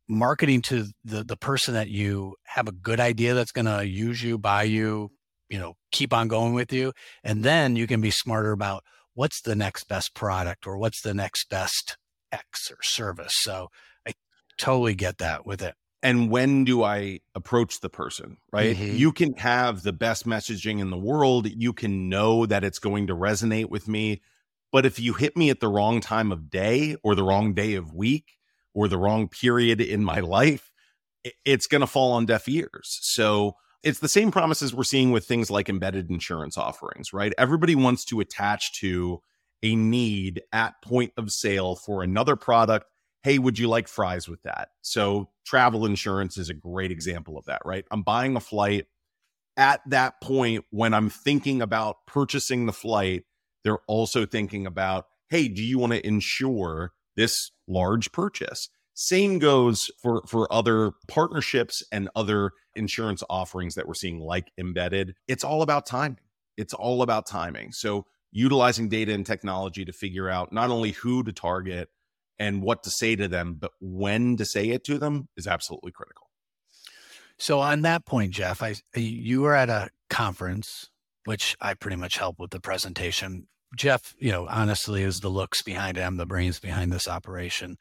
marketing 0.09 0.63
to 0.63 0.87
the 1.05 1.25
the 1.25 1.37
person 1.37 1.75
that 1.75 1.89
you 1.89 2.37
have 2.45 2.69
a 2.69 2.73
good 2.73 3.01
idea 3.01 3.35
that's 3.35 3.53
going 3.53 3.67
to 3.67 3.87
use 3.87 4.23
you, 4.23 4.39
buy 4.39 4.63
you, 4.63 5.11
you 5.49 5.59
know, 5.59 5.75
keep 5.91 6.13
on 6.13 6.29
going 6.29 6.55
with 6.55 6.73
you. 6.73 6.93
And 7.25 7.43
then 7.43 7.77
you 7.77 7.87
can 7.87 8.01
be 8.01 8.11
smarter 8.11 8.53
about 8.53 8.85
what's 9.17 9.41
the 9.41 9.57
next 9.57 9.89
best 9.89 10.15
product 10.15 10.67
or 10.67 10.77
what's 10.79 11.01
the 11.01 11.15
next 11.15 11.49
best 11.49 11.97
X 12.31 12.71
or 12.71 12.83
service. 12.83 13.35
So 13.35 13.69
I 14.07 14.13
totally 14.59 14.95
get 14.95 15.19
that 15.19 15.47
with 15.47 15.63
it. 15.63 15.75
And 16.03 16.31
when 16.31 16.65
do 16.65 16.85
I 16.85 17.21
approach 17.35 17.81
the 17.81 17.89
person, 17.89 18.37
right? 18.53 18.77
Mm-hmm. 18.77 18.97
You 18.97 19.13
can 19.13 19.33
have 19.35 19.83
the 19.83 19.95
best 19.95 20.27
messaging 20.27 20.79
in 20.79 20.91
the 20.91 20.99
world. 20.99 21.49
You 21.49 21.73
can 21.73 22.09
know 22.09 22.47
that 22.47 22.63
it's 22.63 22.79
going 22.79 23.07
to 23.09 23.17
resonate 23.17 23.71
with 23.71 23.89
me. 23.89 24.21
But 24.71 24.85
if 24.85 25.01
you 25.01 25.15
hit 25.15 25.37
me 25.37 25.49
at 25.51 25.61
the 25.61 25.69
wrong 25.69 26.01
time 26.01 26.31
of 26.31 26.51
day 26.51 26.97
or 27.03 27.15
the 27.15 27.25
wrong 27.25 27.55
day 27.55 27.75
of 27.75 27.95
week 27.95 28.37
or 28.75 28.87
the 28.87 28.99
wrong 28.99 29.29
period 29.29 29.81
in 29.81 30.05
my 30.05 30.21
life, 30.21 30.71
it's 31.45 31.67
going 31.67 31.81
to 31.81 31.87
fall 31.87 32.13
on 32.13 32.27
deaf 32.27 32.49
ears. 32.49 32.99
So 33.01 33.57
it's 33.83 34.01
the 34.01 34.09
same 34.09 34.31
promises 34.31 34.75
we're 34.75 34.85
seeing 34.85 35.11
with 35.11 35.25
things 35.25 35.51
like 35.51 35.69
embedded 35.69 36.11
insurance 36.11 36.57
offerings, 36.57 37.13
right? 37.13 37.33
Everybody 37.39 37.75
wants 37.75 38.05
to 38.07 38.21
attach 38.21 38.81
to 38.81 39.21
a 39.63 39.75
need 39.75 40.43
at 40.53 40.81
point 40.83 41.13
of 41.17 41.33
sale 41.33 41.77
for 41.77 42.03
another 42.03 42.37
product. 42.37 42.87
Hey, 43.23 43.39
would 43.39 43.59
you 43.59 43.69
like 43.69 43.89
fries 43.89 44.29
with 44.29 44.43
that? 44.43 44.69
So, 44.83 45.31
travel 45.45 45.87
insurance 45.87 46.37
is 46.39 46.49
a 46.49 46.55
great 46.55 46.93
example 46.93 47.39
of 47.39 47.47
that, 47.47 47.63
right? 47.65 47.85
I'm 47.91 48.03
buying 48.03 48.37
a 48.37 48.41
flight 48.41 48.87
at 49.57 49.81
that 49.87 50.21
point 50.21 50.65
when 50.71 50.95
I'm 50.95 51.11
thinking 51.11 51.63
about 51.63 52.07
purchasing 52.07 52.67
the 52.67 52.73
flight. 52.73 53.25
They're 53.65 53.81
also 53.89 54.27
thinking 54.27 54.67
about, 54.67 55.07
hey, 55.29 55.49
do 55.49 55.63
you 55.63 55.79
want 55.79 55.93
to 55.93 56.07
insure 56.07 56.93
this 57.17 57.51
large 57.67 58.13
purchase? 58.13 58.69
Same 58.99 59.39
goes 59.39 59.91
for 60.01 60.23
for 60.27 60.51
other 60.51 60.93
partnerships 61.07 61.83
and 61.93 62.09
other 62.17 62.53
insurance 62.75 63.23
offerings 63.29 63.75
that 63.75 63.87
we're 63.87 63.93
seeing 63.93 64.21
like 64.21 64.51
embedded. 64.57 65.15
It's 65.29 65.45
all 65.45 65.61
about 65.61 65.85
timing. 65.85 66.19
It's 66.57 66.73
all 66.73 67.03
about 67.03 67.27
timing. 67.27 67.73
So 67.73 68.07
utilizing 68.33 68.89
data 68.89 69.13
and 69.13 69.27
technology 69.27 69.85
to 69.85 69.93
figure 69.93 70.31
out 70.31 70.51
not 70.51 70.71
only 70.71 70.93
who 70.93 71.23
to 71.25 71.33
target 71.33 71.91
and 72.39 72.63
what 72.63 72.83
to 72.85 72.91
say 72.91 73.15
to 73.17 73.29
them, 73.29 73.57
but 73.59 73.73
when 73.83 74.39
to 74.39 74.47
say 74.47 74.71
it 74.71 74.83
to 74.85 74.99
them 74.99 75.29
is 75.37 75.47
absolutely 75.47 75.93
critical. 75.93 76.31
So 77.39 77.61
on 77.61 77.83
that 77.83 78.07
point, 78.07 78.33
Jeff, 78.33 78.63
I 78.63 78.77
you 78.95 79.43
were 79.43 79.55
at 79.55 79.69
a 79.69 79.91
conference, 80.09 80.89
which 81.27 81.55
I 81.61 81.75
pretty 81.75 81.99
much 81.99 82.17
helped 82.17 82.41
with 82.41 82.51
the 82.51 82.61
presentation. 82.61 83.47
Jeff, 83.77 84.15
you 84.19 84.33
know, 84.33 84.47
honestly, 84.49 85.03
is 85.03 85.21
the 85.21 85.29
looks 85.29 85.61
behind 85.61 85.99
him, 85.99 86.17
the 86.17 86.25
brains 86.25 86.59
behind 86.59 86.91
this 86.91 87.07
operation 87.07 87.77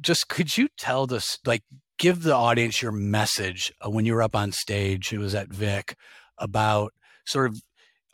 just 0.00 0.28
could 0.28 0.56
you 0.56 0.68
tell 0.78 1.12
us, 1.12 1.38
like, 1.44 1.62
give 1.98 2.22
the 2.22 2.34
audience 2.34 2.82
your 2.82 2.92
message 2.92 3.72
uh, 3.84 3.90
when 3.90 4.04
you 4.04 4.14
were 4.14 4.22
up 4.22 4.36
on 4.36 4.52
stage? 4.52 5.12
It 5.12 5.18
was 5.18 5.34
at 5.34 5.48
Vic 5.48 5.96
about 6.38 6.92
sort 7.26 7.50
of 7.50 7.62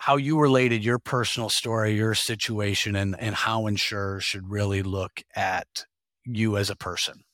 how 0.01 0.17
you 0.17 0.39
related 0.39 0.85
your 0.85 0.99
personal 0.99 1.49
story, 1.49 1.95
your 1.95 2.15
situation, 2.15 2.95
and 2.97 3.19
and 3.19 3.35
how 3.35 3.67
insurers 3.67 4.25
should 4.25 4.49
really 4.49 4.83
look 4.83 5.23
at 5.35 5.67
you 6.25 6.57
as 6.57 6.71
a 6.71 6.77
person. 6.77 7.25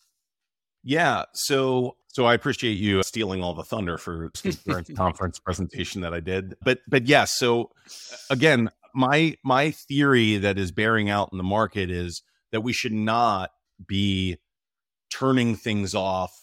Yeah. 0.82 1.24
So 1.34 1.96
so 2.08 2.26
I 2.26 2.34
appreciate 2.34 2.74
you 2.74 3.02
stealing 3.02 3.42
all 3.42 3.54
the 3.54 3.64
thunder 3.64 3.98
for 3.98 4.30
the 4.42 4.84
conference 4.96 5.38
presentation 5.38 6.02
that 6.02 6.14
I 6.14 6.20
did. 6.20 6.54
But 6.62 6.78
but 6.86 7.06
yes, 7.06 7.08
yeah, 7.08 7.24
so 7.24 7.70
again, 8.30 8.70
my 8.94 9.36
my 9.42 9.72
theory 9.72 10.36
that 10.38 10.58
is 10.58 10.70
bearing 10.70 11.10
out 11.10 11.30
in 11.32 11.38
the 11.38 11.44
market 11.44 11.90
is 11.90 12.22
that 12.52 12.60
we 12.60 12.72
should 12.72 12.92
not 12.92 13.50
be 13.84 14.38
turning 15.10 15.56
things 15.56 15.94
off 15.94 16.38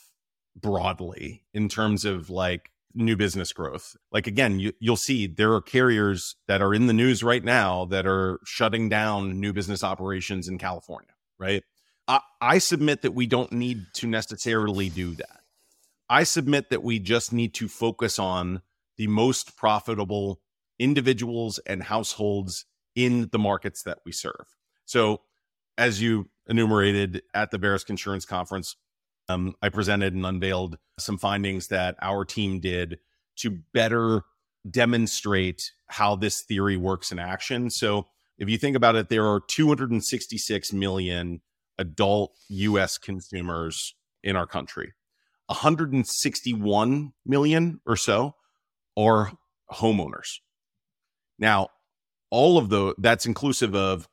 broadly 0.56 1.44
in 1.54 1.70
terms 1.70 2.06
of 2.06 2.30
like 2.30 2.72
new 2.94 3.16
business 3.16 3.54
growth. 3.54 3.96
Like 4.12 4.28
again, 4.28 4.60
you, 4.60 4.74
you'll 4.80 4.96
see 4.98 5.28
there 5.28 5.54
are 5.54 5.62
carriers 5.62 6.36
that 6.48 6.62
are 6.62 6.74
in 6.74 6.88
the 6.88 6.94
news 6.94 7.24
right 7.24 7.44
now 7.44 7.86
that 7.86 8.06
are 8.06 8.40
shutting 8.46 8.90
down 8.90 9.40
new 9.40 9.54
business 9.54 9.84
operations 9.84 10.48
in 10.48 10.58
California, 10.58 11.12
right? 11.40 11.64
I, 12.08 12.20
I 12.42 12.58
submit 12.58 13.02
that 13.04 13.14
we 13.14 13.28
don't 13.28 13.52
need 13.52 13.86
to 13.96 14.08
necessarily 14.08 14.90
do 14.90 15.16
that. 15.16 15.42
I 16.10 16.24
submit 16.24 16.70
that 16.70 16.84
we 16.84 17.00
just 17.00 17.32
need 17.32 17.54
to 17.56 17.70
focus 17.70 18.20
on 18.20 18.62
the 18.98 19.08
most 19.08 19.56
profitable 19.56 20.42
individuals 20.78 21.60
and 21.60 21.84
households 21.84 22.66
in 22.96 23.30
the 23.32 23.40
markets 23.40 23.84
that 23.84 24.00
we 24.06 24.12
serve. 24.12 24.46
So, 24.86 25.22
as 25.82 26.00
you 26.00 26.30
enumerated 26.48 27.24
at 27.34 27.50
the 27.50 27.58
Verisk 27.58 27.90
Insurance 27.90 28.24
Conference. 28.24 28.76
Um, 29.28 29.56
I 29.64 29.70
presented 29.70 30.14
and 30.14 30.26
unveiled 30.28 30.78
some 31.00 31.18
findings 31.18 31.70
that 31.70 31.96
our 32.04 32.24
team 32.24 32.60
did 32.60 33.00
to 33.38 33.58
better 33.74 34.22
demonstrate 34.70 35.72
how 35.88 36.16
this 36.16 36.44
theory 36.44 36.78
works 36.78 37.12
in 37.12 37.18
action. 37.18 37.72
So, 37.72 38.06
if 38.38 38.48
you 38.48 38.60
think 38.60 38.76
about 38.76 38.96
it, 38.96 39.10
there 39.10 39.26
are 39.26 39.40
266 39.40 40.74
million 40.74 41.42
adult 41.80 42.36
US 42.50 43.00
consumers 43.00 43.96
in 44.24 44.36
our 44.36 44.48
country. 44.48 44.94
161 45.48 47.14
million 47.26 47.82
or 47.88 47.96
so 47.96 48.36
are 48.96 49.32
homeowners. 49.72 50.40
Now, 51.40 51.70
all 52.30 52.60
of 52.60 52.70
the 52.70 52.94
that's 53.00 53.26
inclusive 53.26 53.76
of 53.76 54.08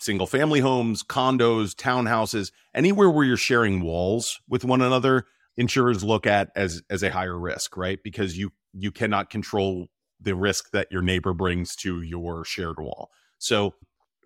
single 0.00 0.26
family 0.26 0.60
homes, 0.60 1.02
condos, 1.02 1.74
townhouses, 1.74 2.50
anywhere 2.74 3.10
where 3.10 3.24
you're 3.24 3.36
sharing 3.36 3.82
walls 3.82 4.40
with 4.48 4.64
one 4.64 4.80
another, 4.80 5.26
insurers 5.56 6.02
look 6.02 6.26
at 6.26 6.50
as 6.56 6.82
as 6.90 7.02
a 7.02 7.10
higher 7.10 7.38
risk, 7.38 7.76
right? 7.76 7.98
Because 8.02 8.36
you 8.36 8.50
you 8.72 8.90
cannot 8.90 9.30
control 9.30 9.88
the 10.20 10.34
risk 10.34 10.70
that 10.72 10.88
your 10.90 11.02
neighbor 11.02 11.32
brings 11.32 11.74
to 11.76 12.02
your 12.02 12.44
shared 12.44 12.78
wall. 12.78 13.10
So, 13.38 13.74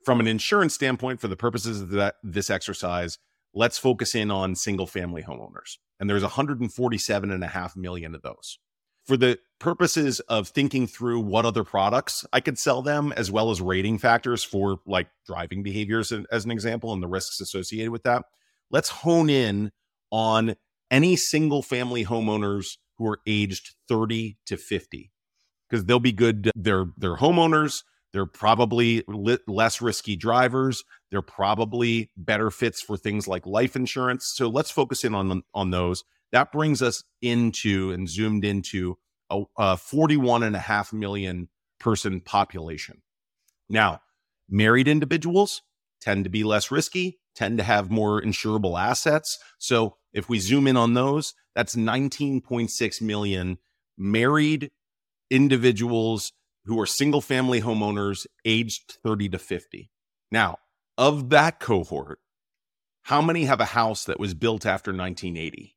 from 0.04 0.20
an 0.20 0.26
insurance 0.26 0.74
standpoint, 0.74 1.20
for 1.20 1.28
the 1.28 1.36
purposes 1.36 1.80
of 1.80 1.90
that 1.90 2.16
this 2.22 2.50
exercise, 2.50 3.18
let's 3.54 3.78
focus 3.78 4.14
in 4.14 4.30
on 4.30 4.54
single 4.54 4.86
family 4.86 5.22
homeowners. 5.22 5.78
And 6.00 6.10
there's 6.10 6.22
147 6.22 7.30
and 7.30 7.44
a 7.44 7.48
half 7.48 7.76
million 7.76 8.14
of 8.14 8.22
those 8.22 8.58
for 9.06 9.16
the 9.16 9.38
purposes 9.58 10.20
of 10.20 10.48
thinking 10.48 10.86
through 10.86 11.20
what 11.20 11.44
other 11.46 11.64
products 11.64 12.24
I 12.32 12.40
could 12.40 12.58
sell 12.58 12.82
them, 12.82 13.12
as 13.16 13.30
well 13.30 13.50
as 13.50 13.60
rating 13.60 13.98
factors 13.98 14.44
for 14.44 14.80
like 14.86 15.08
driving 15.26 15.62
behaviors, 15.62 16.12
as 16.30 16.44
an 16.44 16.50
example, 16.50 16.92
and 16.92 17.02
the 17.02 17.08
risks 17.08 17.40
associated 17.40 17.90
with 17.90 18.02
that, 18.04 18.24
let's 18.70 18.88
hone 18.88 19.30
in 19.30 19.72
on 20.10 20.54
any 20.90 21.16
single 21.16 21.62
family 21.62 22.04
homeowners 22.04 22.76
who 22.98 23.08
are 23.08 23.20
aged 23.26 23.74
30 23.88 24.36
to 24.46 24.56
50 24.56 25.10
because 25.68 25.84
they'll 25.84 25.98
be 25.98 26.12
good 26.12 26.50
they're 26.54 26.86
they're 26.96 27.16
homeowners 27.16 27.82
they're 28.12 28.26
probably 28.26 29.02
li- 29.08 29.38
less 29.48 29.80
risky 29.80 30.14
drivers 30.14 30.84
they're 31.10 31.22
probably 31.22 32.10
better 32.16 32.50
fits 32.50 32.80
for 32.80 32.96
things 32.96 33.26
like 33.26 33.46
life 33.46 33.74
insurance 33.74 34.32
so 34.34 34.48
let's 34.48 34.70
focus 34.70 35.04
in 35.04 35.14
on 35.14 35.42
on 35.52 35.70
those 35.70 36.04
that 36.32 36.52
brings 36.52 36.82
us 36.82 37.02
into 37.22 37.92
and 37.92 38.08
zoomed 38.08 38.44
into 38.44 38.98
a, 39.30 39.42
a 39.58 39.76
41 39.76 40.42
and 40.42 40.56
a 40.56 40.60
half 40.60 40.92
million 40.92 41.48
person 41.78 42.20
population. 42.20 43.02
Now, 43.68 44.00
married 44.48 44.88
individuals 44.88 45.62
tend 46.00 46.24
to 46.24 46.30
be 46.30 46.44
less 46.44 46.70
risky, 46.70 47.18
tend 47.34 47.58
to 47.58 47.64
have 47.64 47.90
more 47.90 48.20
insurable 48.20 48.80
assets. 48.80 49.38
So 49.58 49.96
if 50.12 50.28
we 50.28 50.38
zoom 50.38 50.66
in 50.66 50.76
on 50.76 50.94
those, 50.94 51.34
that's 51.54 51.74
19.6 51.74 53.02
million 53.02 53.58
married 53.96 54.70
individuals 55.30 56.32
who 56.66 56.80
are 56.80 56.86
single 56.86 57.20
family 57.20 57.60
homeowners 57.60 58.26
aged 58.44 58.98
30 59.02 59.30
to 59.30 59.38
50. 59.38 59.90
Now, 60.30 60.58
of 60.96 61.30
that 61.30 61.60
cohort, 61.60 62.20
how 63.02 63.20
many 63.20 63.44
have 63.44 63.60
a 63.60 63.66
house 63.66 64.04
that 64.04 64.18
was 64.18 64.34
built 64.34 64.64
after 64.64 64.90
1980? 64.90 65.73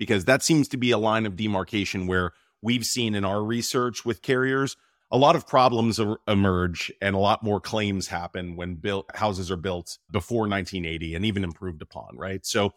Because 0.00 0.24
that 0.24 0.42
seems 0.42 0.66
to 0.66 0.78
be 0.78 0.90
a 0.90 0.98
line 0.98 1.26
of 1.26 1.36
demarcation 1.36 2.06
where 2.06 2.32
we've 2.62 2.86
seen 2.86 3.14
in 3.14 3.22
our 3.22 3.44
research 3.44 4.04
with 4.04 4.22
carriers 4.22 4.76
a 5.12 5.18
lot 5.18 5.36
of 5.36 5.46
problems 5.46 6.00
er, 6.00 6.16
emerge 6.26 6.90
and 7.02 7.14
a 7.14 7.18
lot 7.18 7.42
more 7.42 7.60
claims 7.60 8.08
happen 8.08 8.56
when 8.56 8.76
built 8.76 9.14
houses 9.14 9.50
are 9.50 9.56
built 9.56 9.98
before 10.10 10.48
1980 10.48 11.14
and 11.14 11.24
even 11.24 11.44
improved 11.44 11.82
upon 11.82 12.16
right? 12.16 12.44
So 12.46 12.72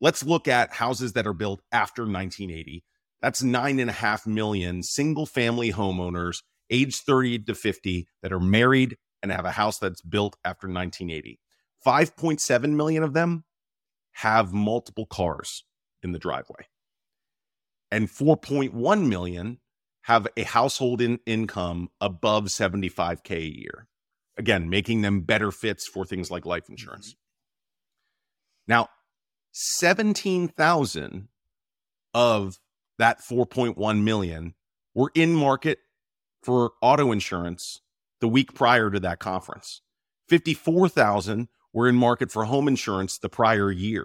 let's 0.00 0.24
look 0.24 0.48
at 0.48 0.72
houses 0.72 1.12
that 1.12 1.26
are 1.26 1.34
built 1.34 1.60
after 1.70 2.02
1980 2.02 2.82
that's 3.20 3.42
nine 3.42 3.78
and 3.78 3.90
a 3.90 3.94
half 3.94 4.26
million 4.26 4.82
single 4.82 5.26
family 5.26 5.70
homeowners 5.70 6.42
age 6.70 7.02
30 7.02 7.40
to 7.40 7.54
50 7.54 8.08
that 8.22 8.32
are 8.32 8.40
married 8.40 8.96
and 9.22 9.30
have 9.30 9.44
a 9.44 9.50
house 9.50 9.78
that's 9.78 10.00
built 10.00 10.36
after 10.44 10.66
1980 10.66 11.38
5.7 11.86 12.70
million 12.70 13.02
of 13.02 13.12
them 13.12 13.44
have 14.12 14.54
multiple 14.54 15.04
cars 15.04 15.64
in 16.04 16.12
the 16.12 16.18
driveway. 16.18 16.68
And 17.90 18.08
4.1 18.08 19.08
million 19.08 19.58
have 20.02 20.28
a 20.36 20.44
household 20.44 21.00
in 21.00 21.18
income 21.26 21.88
above 22.00 22.44
75K 22.44 23.30
a 23.30 23.58
year. 23.58 23.88
Again, 24.36 24.68
making 24.68 25.02
them 25.02 25.22
better 25.22 25.50
fits 25.50 25.88
for 25.88 26.04
things 26.04 26.30
like 26.30 26.44
life 26.44 26.68
insurance. 26.68 27.10
Mm-hmm. 27.10 27.18
Now, 28.68 28.88
17,000 29.52 31.28
of 32.12 32.60
that 32.98 33.20
4.1 33.20 34.02
million 34.02 34.54
were 34.94 35.10
in 35.14 35.34
market 35.34 35.78
for 36.42 36.72
auto 36.82 37.10
insurance 37.12 37.80
the 38.20 38.28
week 38.28 38.54
prior 38.54 38.90
to 38.90 39.00
that 39.00 39.18
conference. 39.18 39.80
54,000 40.28 41.48
were 41.72 41.88
in 41.88 41.96
market 41.96 42.30
for 42.30 42.44
home 42.44 42.68
insurance 42.68 43.18
the 43.18 43.28
prior 43.28 43.70
year. 43.70 44.04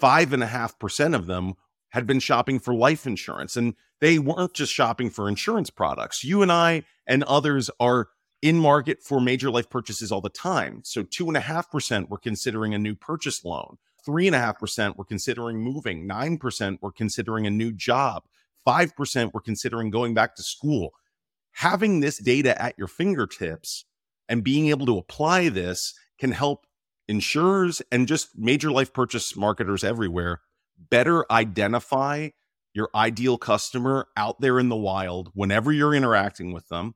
Five 0.00 0.32
and 0.32 0.42
a 0.42 0.46
half 0.46 0.78
percent 0.78 1.14
of 1.14 1.26
them 1.26 1.54
had 1.90 2.06
been 2.06 2.20
shopping 2.20 2.58
for 2.58 2.74
life 2.74 3.06
insurance. 3.06 3.56
And 3.56 3.74
they 4.00 4.18
weren't 4.18 4.54
just 4.54 4.72
shopping 4.72 5.10
for 5.10 5.28
insurance 5.28 5.70
products. 5.70 6.24
You 6.24 6.42
and 6.42 6.50
I 6.50 6.84
and 7.06 7.22
others 7.24 7.70
are 7.78 8.08
in 8.42 8.58
market 8.58 9.02
for 9.02 9.20
major 9.20 9.50
life 9.50 9.68
purchases 9.68 10.10
all 10.10 10.22
the 10.22 10.30
time. 10.30 10.80
So 10.84 11.02
two 11.02 11.28
and 11.28 11.36
a 11.36 11.40
half 11.40 11.70
percent 11.70 12.08
were 12.08 12.18
considering 12.18 12.74
a 12.74 12.78
new 12.78 12.94
purchase 12.94 13.44
loan. 13.44 13.76
Three 14.04 14.26
and 14.26 14.34
a 14.34 14.38
half 14.38 14.58
percent 14.58 14.96
were 14.96 15.04
considering 15.04 15.58
moving. 15.58 16.06
Nine 16.06 16.38
percent 16.38 16.80
were 16.80 16.92
considering 16.92 17.46
a 17.46 17.50
new 17.50 17.72
job. 17.72 18.24
Five 18.64 18.96
percent 18.96 19.34
were 19.34 19.40
considering 19.40 19.90
going 19.90 20.14
back 20.14 20.36
to 20.36 20.42
school. 20.42 20.92
Having 21.52 22.00
this 22.00 22.18
data 22.18 22.60
at 22.60 22.78
your 22.78 22.88
fingertips 22.88 23.84
and 24.28 24.44
being 24.44 24.68
able 24.68 24.86
to 24.86 24.96
apply 24.96 25.50
this 25.50 25.92
can 26.18 26.32
help 26.32 26.64
insurers 27.10 27.82
and 27.90 28.06
just 28.08 28.30
major 28.38 28.70
life 28.70 28.92
purchase 28.92 29.36
marketers 29.36 29.84
everywhere 29.84 30.40
better 30.88 31.30
identify 31.30 32.30
your 32.72 32.88
ideal 32.94 33.36
customer 33.36 34.06
out 34.16 34.40
there 34.40 34.58
in 34.58 34.68
the 34.68 34.76
wild 34.76 35.30
whenever 35.34 35.72
you're 35.72 35.94
interacting 35.94 36.52
with 36.52 36.66
them 36.68 36.94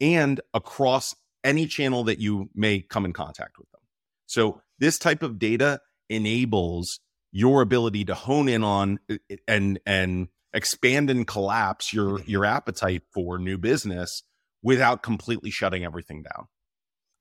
and 0.00 0.40
across 0.54 1.14
any 1.42 1.66
channel 1.66 2.04
that 2.04 2.18
you 2.18 2.50
may 2.54 2.80
come 2.80 3.04
in 3.04 3.12
contact 3.12 3.58
with 3.58 3.70
them. 3.70 3.80
So, 4.26 4.60
this 4.78 4.98
type 4.98 5.22
of 5.22 5.38
data 5.38 5.80
enables 6.08 7.00
your 7.32 7.62
ability 7.62 8.04
to 8.04 8.14
hone 8.14 8.48
in 8.48 8.62
on 8.62 8.98
uh, 9.10 9.16
and 9.48 9.80
and 9.86 10.28
expand 10.52 11.10
and 11.10 11.26
collapse 11.26 11.92
your 11.92 12.18
mm-hmm. 12.18 12.30
your 12.30 12.44
appetite 12.44 13.02
for 13.12 13.38
new 13.38 13.58
business 13.58 14.22
without 14.62 15.02
completely 15.02 15.50
shutting 15.50 15.84
everything 15.84 16.22
down. 16.22 16.46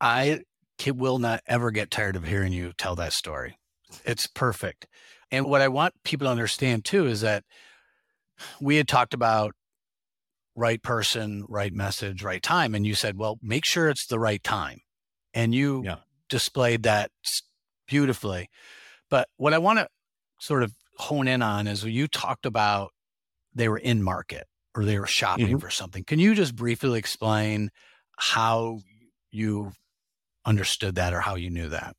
I 0.01 0.41
will 0.85 1.19
not 1.19 1.41
ever 1.47 1.71
get 1.71 1.91
tired 1.91 2.15
of 2.15 2.25
hearing 2.25 2.53
you 2.53 2.73
tell 2.77 2.95
that 2.95 3.13
story. 3.13 3.57
It's 4.05 4.27
perfect. 4.27 4.87
And 5.31 5.45
what 5.45 5.61
I 5.61 5.67
want 5.67 5.93
people 6.03 6.25
to 6.27 6.31
understand 6.31 6.85
too 6.85 7.07
is 7.07 7.21
that 7.21 7.43
we 8.61 8.77
had 8.77 8.87
talked 8.87 9.13
about 9.13 9.53
right 10.55 10.81
person, 10.81 11.45
right 11.47 11.73
message, 11.73 12.23
right 12.23 12.41
time. 12.41 12.73
And 12.75 12.85
you 12.85 12.95
said, 12.95 13.17
well, 13.17 13.37
make 13.41 13.65
sure 13.65 13.89
it's 13.89 14.07
the 14.07 14.19
right 14.19 14.43
time. 14.43 14.81
And 15.33 15.53
you 15.53 15.83
yeah. 15.85 15.97
displayed 16.29 16.83
that 16.83 17.11
beautifully. 17.87 18.49
But 19.09 19.29
what 19.37 19.53
I 19.53 19.57
want 19.59 19.79
to 19.79 19.87
sort 20.39 20.63
of 20.63 20.73
hone 20.97 21.27
in 21.27 21.41
on 21.41 21.67
is 21.67 21.83
you 21.83 22.07
talked 22.07 22.45
about 22.45 22.91
they 23.53 23.69
were 23.69 23.77
in 23.77 24.03
market 24.03 24.47
or 24.75 24.85
they 24.85 24.99
were 24.99 25.07
shopping 25.07 25.47
mm-hmm. 25.47 25.57
for 25.57 25.69
something. 25.69 26.03
Can 26.03 26.19
you 26.19 26.35
just 26.35 26.55
briefly 26.55 26.99
explain 26.99 27.69
how 28.17 28.79
you 29.31 29.71
understood 30.47 30.95
that 30.95 31.13
or 31.13 31.19
how 31.19 31.35
you 31.35 31.51
knew 31.51 31.69
that? 31.69 31.95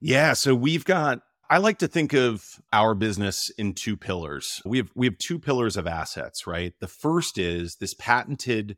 Yeah. 0.00 0.34
So 0.34 0.54
we've 0.54 0.84
got 0.84 1.20
I 1.48 1.58
like 1.58 1.78
to 1.78 1.88
think 1.88 2.12
of 2.12 2.60
our 2.72 2.94
business 2.94 3.50
in 3.50 3.74
two 3.74 3.96
pillars. 3.96 4.62
We 4.64 4.78
have 4.78 4.90
we 4.94 5.06
have 5.06 5.18
two 5.18 5.38
pillars 5.38 5.76
of 5.76 5.86
assets, 5.86 6.46
right? 6.46 6.74
The 6.80 6.88
first 6.88 7.38
is 7.38 7.76
this 7.76 7.94
patented 7.94 8.76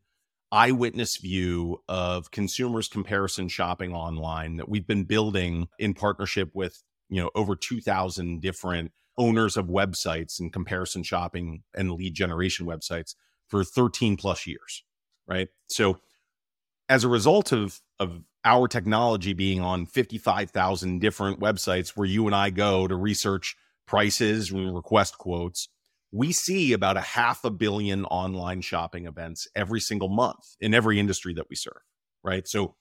eyewitness 0.50 1.18
view 1.18 1.82
of 1.88 2.30
consumers 2.30 2.88
comparison 2.88 3.48
shopping 3.48 3.94
online 3.94 4.56
that 4.56 4.68
we've 4.68 4.86
been 4.86 5.04
building 5.04 5.68
in 5.78 5.94
partnership 5.94 6.50
with, 6.54 6.82
you 7.08 7.22
know, 7.22 7.30
over 7.34 7.56
2000 7.56 8.40
different 8.40 8.92
owners 9.18 9.58
of 9.58 9.66
websites 9.66 10.40
and 10.40 10.52
comparison 10.52 11.02
shopping 11.02 11.62
and 11.74 11.92
lead 11.92 12.14
generation 12.14 12.66
websites 12.66 13.14
for 13.48 13.64
13 13.64 14.16
plus 14.16 14.46
years, 14.46 14.82
right? 15.26 15.48
So 15.68 15.98
as 16.88 17.04
a 17.04 17.08
result 17.08 17.52
of 17.52 17.80
of 17.98 18.22
our 18.44 18.66
technology 18.66 19.32
being 19.32 19.60
on 19.60 19.86
55,000 19.86 21.00
different 21.00 21.40
websites 21.40 21.90
where 21.90 22.06
you 22.06 22.26
and 22.26 22.34
I 22.34 22.50
go 22.50 22.88
to 22.88 22.96
research 22.96 23.56
prices 23.86 24.50
and 24.50 24.74
request 24.74 25.18
quotes, 25.18 25.68
we 26.12 26.32
see 26.32 26.72
about 26.72 26.96
a 26.96 27.00
half 27.00 27.44
a 27.44 27.50
billion 27.50 28.04
online 28.06 28.60
shopping 28.60 29.06
events 29.06 29.48
every 29.54 29.80
single 29.80 30.08
month 30.08 30.56
in 30.60 30.74
every 30.74 30.98
industry 30.98 31.34
that 31.34 31.48
we 31.48 31.56
serve, 31.56 31.80
right? 32.22 32.46
So, 32.46 32.74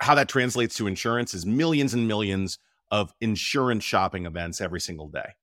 how 0.00 0.14
that 0.16 0.28
translates 0.28 0.76
to 0.76 0.86
insurance 0.86 1.34
is 1.34 1.46
millions 1.46 1.94
and 1.94 2.08
millions 2.08 2.58
of 2.90 3.14
insurance 3.20 3.84
shopping 3.84 4.26
events 4.26 4.60
every 4.60 4.80
single 4.80 5.08
day. 5.08 5.34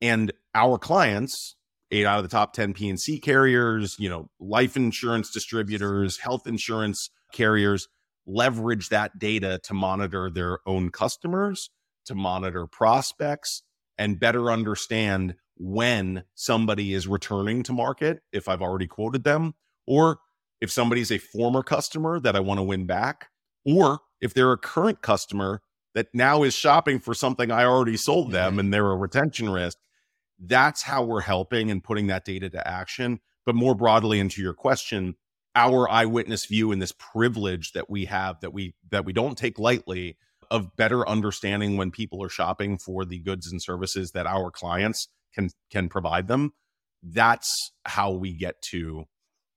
And 0.00 0.32
our 0.54 0.78
clients, 0.78 1.54
eight 1.90 2.04
out 2.04 2.18
of 2.18 2.24
the 2.24 2.28
top 2.28 2.54
10 2.54 2.74
P&C 2.74 3.20
carriers, 3.20 3.96
you 3.98 4.08
know, 4.08 4.28
life 4.40 4.76
insurance 4.76 5.30
distributors, 5.30 6.18
health 6.18 6.46
insurance 6.46 7.10
carriers, 7.32 7.88
leverage 8.26 8.88
that 8.88 9.18
data 9.18 9.60
to 9.64 9.74
monitor 9.74 10.30
their 10.30 10.58
own 10.66 10.90
customers, 10.90 11.70
to 12.06 12.14
monitor 12.14 12.66
prospects, 12.66 13.62
and 13.98 14.20
better 14.20 14.50
understand 14.50 15.34
when 15.56 16.24
somebody 16.34 16.92
is 16.92 17.06
returning 17.06 17.62
to 17.62 17.72
market, 17.72 18.20
if 18.32 18.48
I've 18.48 18.62
already 18.62 18.86
quoted 18.86 19.24
them, 19.24 19.54
or 19.86 20.18
if 20.60 20.70
somebody's 20.70 21.10
a 21.10 21.18
former 21.18 21.62
customer 21.62 22.20
that 22.20 22.36
I 22.36 22.40
want 22.40 22.58
to 22.58 22.64
win 22.64 22.86
back, 22.86 23.28
or 23.64 24.00
if 24.20 24.34
they're 24.34 24.52
a 24.52 24.58
current 24.58 25.02
customer 25.02 25.62
that 25.94 26.08
now 26.14 26.42
is 26.42 26.54
shopping 26.54 26.98
for 27.00 27.14
something 27.14 27.50
I 27.50 27.64
already 27.64 27.96
sold 27.96 28.32
them 28.32 28.52
mm-hmm. 28.52 28.60
and 28.60 28.74
they're 28.74 28.90
a 28.90 28.96
retention 28.96 29.50
risk. 29.50 29.78
That's 30.38 30.82
how 30.82 31.04
we're 31.04 31.20
helping 31.20 31.70
and 31.70 31.84
putting 31.84 32.06
that 32.08 32.24
data 32.24 32.48
to 32.50 32.66
action. 32.66 33.20
But 33.44 33.54
more 33.54 33.74
broadly, 33.74 34.20
into 34.20 34.40
your 34.40 34.54
question, 34.54 35.16
our 35.54 35.90
eyewitness 35.90 36.46
view 36.46 36.72
and 36.72 36.80
this 36.80 36.94
privilege 36.98 37.72
that 37.72 37.90
we 37.90 38.06
have 38.06 38.40
that 38.40 38.52
we 38.52 38.74
that 38.90 39.04
we 39.04 39.12
don't 39.12 39.36
take 39.36 39.58
lightly 39.58 40.16
of 40.50 40.76
better 40.76 41.08
understanding 41.08 41.76
when 41.76 41.90
people 41.90 42.22
are 42.22 42.28
shopping 42.28 42.78
for 42.78 43.04
the 43.04 43.18
goods 43.18 43.50
and 43.50 43.62
services 43.62 44.12
that 44.12 44.26
our 44.26 44.50
clients 44.50 45.08
can 45.34 45.50
can 45.70 45.88
provide 45.88 46.28
them 46.28 46.52
that's 47.02 47.72
how 47.84 48.12
we 48.12 48.32
get 48.32 48.60
to 48.62 49.04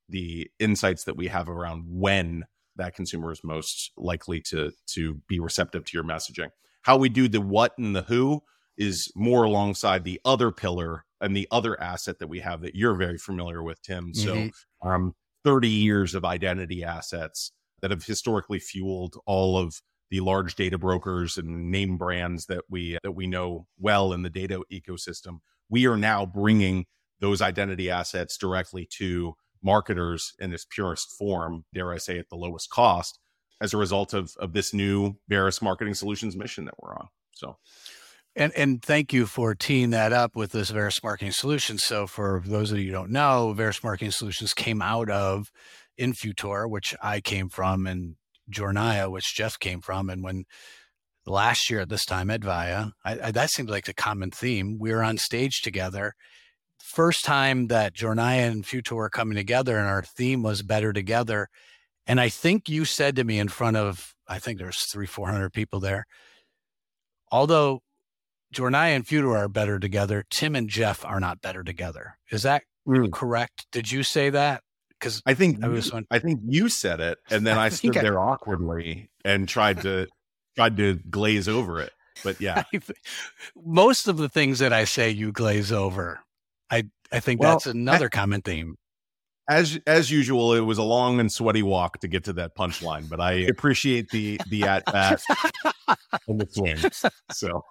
the 0.10 0.50
insights 0.60 1.04
that 1.06 1.18
we 1.18 1.28
have 1.28 1.50
around 1.50 1.86
when 1.88 2.44
that 2.76 2.96
consumer 2.96 3.32
is 3.32 3.42
most 3.44 3.92
likely 3.98 4.42
to 4.42 4.72
to 4.88 5.16
be 5.28 5.40
receptive 5.40 5.86
to 5.86 5.98
your 5.98 6.04
messaging 6.04 6.50
how 6.82 6.98
we 6.98 7.10
do 7.10 7.28
the 7.28 7.42
what 7.42 7.78
and 7.78 7.96
the 7.96 8.04
who 8.04 8.42
is 8.78 9.12
more 9.16 9.44
alongside 9.44 10.04
the 10.04 10.20
other 10.26 10.52
pillar 10.52 11.06
and 11.22 11.36
the 11.36 11.48
other 11.50 11.80
asset 11.82 12.20
that 12.20 12.28
we 12.28 12.42
have 12.42 12.62
that 12.62 12.76
you're 12.76 12.96
very 12.96 13.18
familiar 13.18 13.64
with 13.64 13.82
tim 13.82 14.12
mm-hmm. 14.12 14.48
so 14.84 14.88
um 14.88 15.14
30 15.46 15.70
years 15.70 16.14
of 16.14 16.26
identity 16.26 16.84
assets 16.84 17.54
that 17.82 17.92
have 17.92 18.04
historically 18.04 18.60
fueled 18.60 19.16
all 19.26 19.58
of 19.58 19.82
the 20.10 20.20
large 20.20 20.56
data 20.56 20.78
brokers 20.78 21.38
and 21.38 21.72
name 21.72 21.98
brands 21.98 22.48
that 22.48 22.64
we 22.70 22.98
that 23.04 23.14
we 23.14 23.28
know 23.28 23.68
well 23.80 24.12
in 24.12 24.22
the 24.22 24.30
data 24.30 24.62
ecosystem. 24.72 25.40
We 25.70 25.88
are 25.88 25.98
now 25.98 26.26
bringing 26.26 26.86
those 27.22 27.42
identity 27.42 27.90
assets 27.90 28.38
directly 28.38 28.88
to 28.98 29.36
marketers 29.64 30.34
in 30.40 30.54
its 30.54 30.66
purest 30.70 31.18
form 31.18 31.64
dare 31.74 31.92
i 31.92 31.98
say 31.98 32.20
at 32.20 32.30
the 32.30 32.36
lowest 32.36 32.70
cost 32.70 33.18
as 33.62 33.74
a 33.74 33.78
result 33.78 34.14
of 34.14 34.36
of 34.38 34.54
this 34.54 34.74
new 34.74 35.16
Verisk 35.30 35.62
marketing 35.62 35.94
solutions 35.94 36.36
mission 36.36 36.66
that 36.66 36.76
we're 36.82 36.94
on. 36.94 37.08
So 37.34 37.58
and 38.36 38.52
and 38.56 38.82
thank 38.82 39.14
you 39.14 39.26
for 39.26 39.56
teeing 39.56 39.92
that 39.92 40.12
up 40.12 40.36
with 40.36 40.52
this 40.52 40.72
Verisk 40.72 41.04
Marketing 41.04 41.32
Solutions. 41.32 41.84
So 41.84 42.06
for 42.08 42.42
those 42.46 42.72
of 42.72 42.80
you 42.80 42.88
who 42.88 42.92
don't 42.92 43.12
know, 43.12 43.54
Verisk 43.58 43.84
Marketing 43.84 44.12
Solutions 44.12 44.54
came 44.54 44.82
out 44.82 45.10
of 45.10 45.52
Infutor, 46.00 46.70
which 46.70 46.96
I 47.02 47.22
came 47.22 47.50
from, 47.50 47.88
and 47.88 48.16
Jornaya, 48.52 49.10
which 49.10 49.36
Jeff 49.36 49.58
came 49.58 49.82
from. 49.82 50.10
And 50.10 50.24
when 50.24 50.46
last 51.26 51.70
year 51.70 51.80
at 51.80 51.90
this 51.90 52.06
time 52.06 52.30
at 52.30 52.44
Via, 52.44 52.88
I, 53.04 53.20
I, 53.20 53.32
that 53.32 53.50
seemed 53.50 53.70
like 53.70 53.88
a 53.88 53.94
common 53.94 54.32
theme. 54.32 54.78
We 54.80 54.92
were 54.94 55.04
on 55.04 55.18
stage 55.18 55.62
together. 55.62 56.14
First 56.80 57.26
time 57.26 57.68
that 57.68 57.96
Jornaya 57.96 58.52
and 58.52 58.64
Futor 58.64 58.92
were 58.96 59.10
coming 59.10 59.36
together, 59.36 59.78
and 59.78 59.88
our 59.88 60.04
theme 60.04 60.44
was 60.44 60.62
better 60.62 60.94
together. 60.94 61.48
And 62.06 62.20
I 62.20 62.30
think 62.30 62.70
you 62.70 62.86
said 62.86 63.16
to 63.16 63.24
me 63.24 63.40
in 63.40 63.48
front 63.48 63.78
of, 63.78 64.14
I 64.28 64.40
think 64.40 64.60
there's 64.60 64.84
three, 64.84 65.08
400 65.08 65.52
people 65.52 65.80
there, 65.80 66.06
although 67.32 67.82
Jornaya 68.56 68.96
and 68.96 69.06
Futor 69.06 69.38
are 69.38 69.48
better 69.48 69.80
together. 69.80 70.26
Tim 70.30 70.56
and 70.56 70.70
Jeff 70.70 71.06
are 71.06 71.20
not 71.20 71.42
better 71.42 71.64
together. 71.64 72.18
Is 72.32 72.44
that 72.44 72.64
mm. 72.88 73.12
correct? 73.12 73.68
Did 73.72 73.92
you 73.92 74.04
say 74.04 74.30
that? 74.30 74.62
Because 75.00 75.22
I 75.26 75.34
think 75.34 75.64
I, 75.64 75.68
was 75.68 75.92
I 76.10 76.20
think 76.20 76.40
you 76.46 76.70
said 76.70 77.00
it, 77.00 77.20
and 77.30 77.46
then 77.46 77.58
I, 77.60 77.66
I 77.66 77.70
stood 77.70 77.94
there 77.94 78.20
awkwardly 78.20 79.10
and 79.24 79.48
tried 79.48 79.82
to 79.82 80.08
tried 80.56 80.78
to 80.78 80.96
glaze 81.10 81.48
over 81.48 81.82
it. 81.82 81.92
But 82.24 82.40
yeah, 82.40 82.64
most 83.66 84.08
of 84.08 84.18
the 84.18 84.30
things 84.30 84.60
that 84.60 84.74
I 84.74 84.86
say, 84.86 85.10
you 85.10 85.32
glaze 85.32 85.72
over. 85.72 86.22
I 86.72 86.86
I 87.12 87.20
think 87.20 87.42
well, 87.42 87.52
that's 87.52 87.68
another 87.68 88.06
I, 88.06 88.10
common 88.10 88.42
theme. 88.42 88.76
As 89.50 89.78
as 89.86 90.10
usual, 90.10 90.54
it 90.54 90.62
was 90.62 90.78
a 90.78 90.84
long 90.84 91.20
and 91.20 91.32
sweaty 91.32 91.62
walk 91.62 92.00
to 92.00 92.08
get 92.08 92.24
to 92.24 92.34
that 92.34 92.56
punchline, 92.56 93.10
but 93.10 93.20
I 93.20 93.32
appreciate 93.50 94.10
the 94.10 94.40
the 94.50 94.64
at 94.64 94.86
bat 94.86 95.22
and 96.28 96.40
the 96.40 96.48
swing. 96.50 96.78
So 97.32 97.64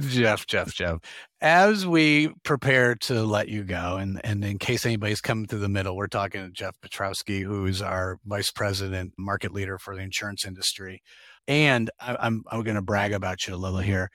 Jeff, 0.00 0.46
Jeff, 0.46 0.72
Jeff. 0.72 0.98
As 1.40 1.86
we 1.86 2.32
prepare 2.44 2.94
to 2.94 3.24
let 3.24 3.48
you 3.48 3.64
go, 3.64 3.96
and, 3.96 4.20
and 4.24 4.44
in 4.44 4.58
case 4.58 4.86
anybody's 4.86 5.20
coming 5.20 5.46
through 5.46 5.58
the 5.58 5.68
middle, 5.68 5.96
we're 5.96 6.06
talking 6.06 6.42
to 6.42 6.50
Jeff 6.50 6.76
Piotrowski, 6.80 7.42
who's 7.42 7.82
our 7.82 8.18
vice 8.24 8.50
president, 8.50 9.12
market 9.18 9.52
leader 9.52 9.78
for 9.78 9.94
the 9.94 10.02
insurance 10.02 10.46
industry. 10.46 11.02
And 11.48 11.90
I, 12.00 12.16
I'm 12.20 12.44
I'm 12.50 12.62
going 12.62 12.76
to 12.76 12.82
brag 12.82 13.12
about 13.12 13.46
you 13.46 13.54
a 13.54 13.56
little 13.56 13.80
here. 13.80 14.10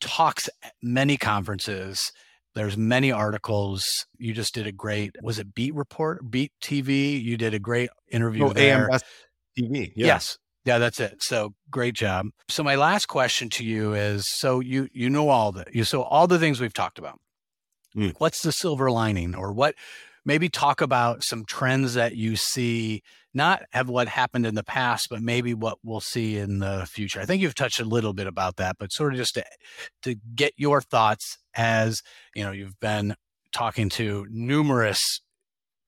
Talks 0.00 0.48
at 0.62 0.72
many 0.80 1.16
conferences. 1.16 2.12
There's 2.54 2.76
many 2.78 3.12
articles. 3.12 4.06
You 4.16 4.32
just 4.32 4.54
did 4.54 4.66
a 4.66 4.72
great. 4.72 5.16
Was 5.22 5.38
it 5.38 5.54
Beat 5.54 5.74
Report, 5.74 6.30
Beat 6.30 6.52
TV? 6.62 7.20
You 7.20 7.36
did 7.36 7.52
a 7.52 7.58
great 7.58 7.90
interview 8.10 8.44
oh, 8.44 8.52
there. 8.52 8.90
AMS 8.90 9.02
TV. 9.58 9.92
Yeah. 9.96 10.06
Yes, 10.06 10.38
yeah, 10.66 10.78
that's 10.78 10.98
it. 10.98 11.22
So 11.22 11.54
great 11.70 11.94
job. 11.94 12.26
So 12.48 12.64
my 12.64 12.74
last 12.74 13.06
question 13.06 13.48
to 13.50 13.64
you 13.64 13.94
is: 13.94 14.28
so 14.28 14.58
you 14.58 14.88
you 14.92 15.08
know 15.08 15.28
all 15.28 15.52
the 15.52 15.64
you 15.72 15.84
so 15.84 16.02
all 16.02 16.26
the 16.26 16.40
things 16.40 16.60
we've 16.60 16.74
talked 16.74 16.98
about. 16.98 17.20
Mm. 17.96 18.14
What's 18.18 18.42
the 18.42 18.52
silver 18.52 18.90
lining, 18.90 19.34
or 19.34 19.52
what? 19.52 19.76
Maybe 20.24 20.48
talk 20.48 20.80
about 20.80 21.22
some 21.22 21.44
trends 21.44 21.94
that 21.94 22.16
you 22.16 22.34
see, 22.34 23.04
not 23.32 23.62
have 23.70 23.88
what 23.88 24.08
happened 24.08 24.44
in 24.44 24.56
the 24.56 24.64
past, 24.64 25.08
but 25.08 25.22
maybe 25.22 25.54
what 25.54 25.78
we'll 25.84 26.00
see 26.00 26.36
in 26.36 26.58
the 26.58 26.84
future. 26.90 27.20
I 27.20 27.26
think 27.26 27.40
you've 27.42 27.54
touched 27.54 27.78
a 27.78 27.84
little 27.84 28.12
bit 28.12 28.26
about 28.26 28.56
that, 28.56 28.74
but 28.76 28.92
sort 28.92 29.12
of 29.12 29.18
just 29.18 29.34
to 29.34 29.44
to 30.02 30.16
get 30.34 30.52
your 30.56 30.80
thoughts 30.80 31.38
as 31.54 32.02
you 32.34 32.42
know 32.42 32.50
you've 32.50 32.80
been 32.80 33.14
talking 33.52 33.88
to 33.90 34.26
numerous 34.30 35.20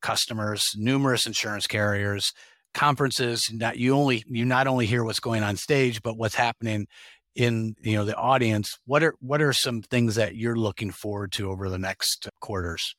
customers, 0.00 0.72
numerous 0.76 1.26
insurance 1.26 1.66
carriers 1.66 2.32
conferences 2.74 3.50
not 3.52 3.76
you 3.76 3.94
only 3.94 4.22
you 4.28 4.44
not 4.44 4.66
only 4.66 4.86
hear 4.86 5.02
what's 5.02 5.20
going 5.20 5.42
on 5.42 5.56
stage 5.56 6.02
but 6.02 6.16
what's 6.16 6.34
happening 6.34 6.86
in 7.38 7.76
you 7.80 7.96
know 7.96 8.04
the 8.04 8.16
audience. 8.16 8.78
What 8.84 9.02
are 9.02 9.14
what 9.20 9.40
are 9.40 9.52
some 9.52 9.80
things 9.80 10.16
that 10.16 10.34
you're 10.34 10.56
looking 10.56 10.90
forward 10.90 11.32
to 11.32 11.50
over 11.50 11.70
the 11.70 11.78
next 11.78 12.28
quarters? 12.40 12.94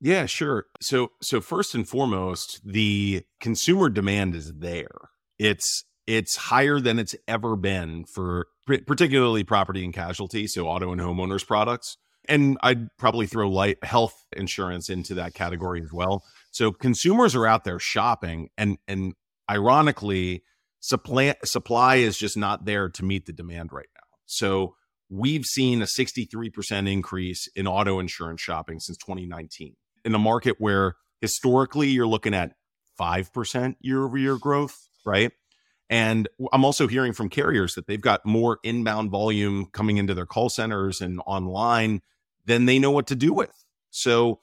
Yeah 0.00 0.26
sure. 0.26 0.66
So 0.80 1.10
so 1.20 1.40
first 1.40 1.74
and 1.74 1.86
foremost 1.86 2.60
the 2.64 3.24
consumer 3.40 3.90
demand 3.90 4.34
is 4.36 4.52
there. 4.54 5.10
It's 5.38 5.84
it's 6.06 6.36
higher 6.36 6.78
than 6.78 7.00
it's 7.00 7.16
ever 7.26 7.56
been 7.56 8.04
for 8.04 8.46
particularly 8.86 9.42
property 9.42 9.84
and 9.84 9.92
casualty 9.92 10.46
so 10.46 10.68
auto 10.68 10.92
and 10.92 11.00
homeowners 11.00 11.46
products. 11.46 11.98
And 12.28 12.58
i'd 12.62 12.88
probably 12.98 13.26
throw 13.26 13.48
light 13.48 13.82
health 13.84 14.26
insurance 14.36 14.90
into 14.90 15.14
that 15.14 15.34
category 15.34 15.80
as 15.82 15.92
well 15.92 16.24
so 16.56 16.72
consumers 16.72 17.34
are 17.34 17.46
out 17.46 17.64
there 17.64 17.78
shopping, 17.78 18.48
and 18.56 18.78
and 18.88 19.12
ironically, 19.50 20.42
supply 20.80 21.34
supply 21.44 21.96
is 21.96 22.16
just 22.16 22.34
not 22.34 22.64
there 22.64 22.88
to 22.88 23.04
meet 23.04 23.26
the 23.26 23.34
demand 23.34 23.74
right 23.74 23.88
now. 23.94 24.06
So 24.24 24.74
we've 25.10 25.44
seen 25.44 25.82
a 25.82 25.84
63% 25.84 26.90
increase 26.90 27.46
in 27.54 27.66
auto 27.66 27.98
insurance 27.98 28.40
shopping 28.40 28.80
since 28.80 28.96
2019 28.96 29.76
in 30.06 30.14
a 30.14 30.18
market 30.18 30.56
where 30.58 30.94
historically 31.20 31.88
you're 31.88 32.06
looking 32.06 32.32
at 32.32 32.54
5% 32.98 33.76
year 33.82 34.02
over 34.02 34.16
year 34.16 34.38
growth, 34.38 34.88
right? 35.04 35.32
And 35.90 36.26
I'm 36.54 36.64
also 36.64 36.88
hearing 36.88 37.12
from 37.12 37.28
carriers 37.28 37.74
that 37.74 37.86
they've 37.86 38.00
got 38.00 38.24
more 38.24 38.60
inbound 38.62 39.10
volume 39.10 39.66
coming 39.72 39.98
into 39.98 40.14
their 40.14 40.24
call 40.24 40.48
centers 40.48 41.02
and 41.02 41.20
online 41.26 42.00
than 42.46 42.64
they 42.64 42.78
know 42.78 42.92
what 42.92 43.08
to 43.08 43.14
do 43.14 43.34
with. 43.34 43.52
So 43.90 44.40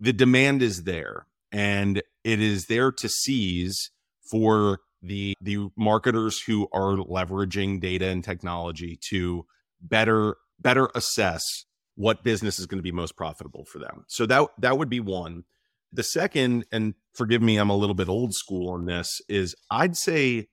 the 0.00 0.12
demand 0.12 0.60
is 0.60 0.82
there 0.82 1.28
and 1.52 2.02
it 2.24 2.40
is 2.40 2.66
there 2.66 2.90
to 2.90 3.08
seize 3.08 3.90
for 4.30 4.80
the 5.02 5.34
the 5.40 5.68
marketers 5.76 6.40
who 6.42 6.68
are 6.72 6.96
leveraging 6.96 7.80
data 7.80 8.06
and 8.06 8.24
technology 8.24 8.98
to 9.10 9.44
better 9.80 10.36
better 10.58 10.88
assess 10.94 11.42
what 11.96 12.24
business 12.24 12.58
is 12.58 12.66
going 12.66 12.78
to 12.78 12.82
be 12.82 12.92
most 12.92 13.16
profitable 13.16 13.64
for 13.64 13.78
them. 13.78 14.04
So 14.08 14.26
that 14.26 14.48
that 14.58 14.78
would 14.78 14.88
be 14.88 15.00
one. 15.00 15.44
The 15.92 16.02
second, 16.02 16.64
and 16.72 16.94
forgive 17.14 17.42
me, 17.42 17.58
I'm 17.58 17.68
a 17.68 17.76
little 17.76 17.94
bit 17.94 18.08
old 18.08 18.32
school 18.32 18.70
on 18.70 18.86
this, 18.86 19.20
is 19.28 19.54
I'd 19.70 19.94
say, 19.94 20.48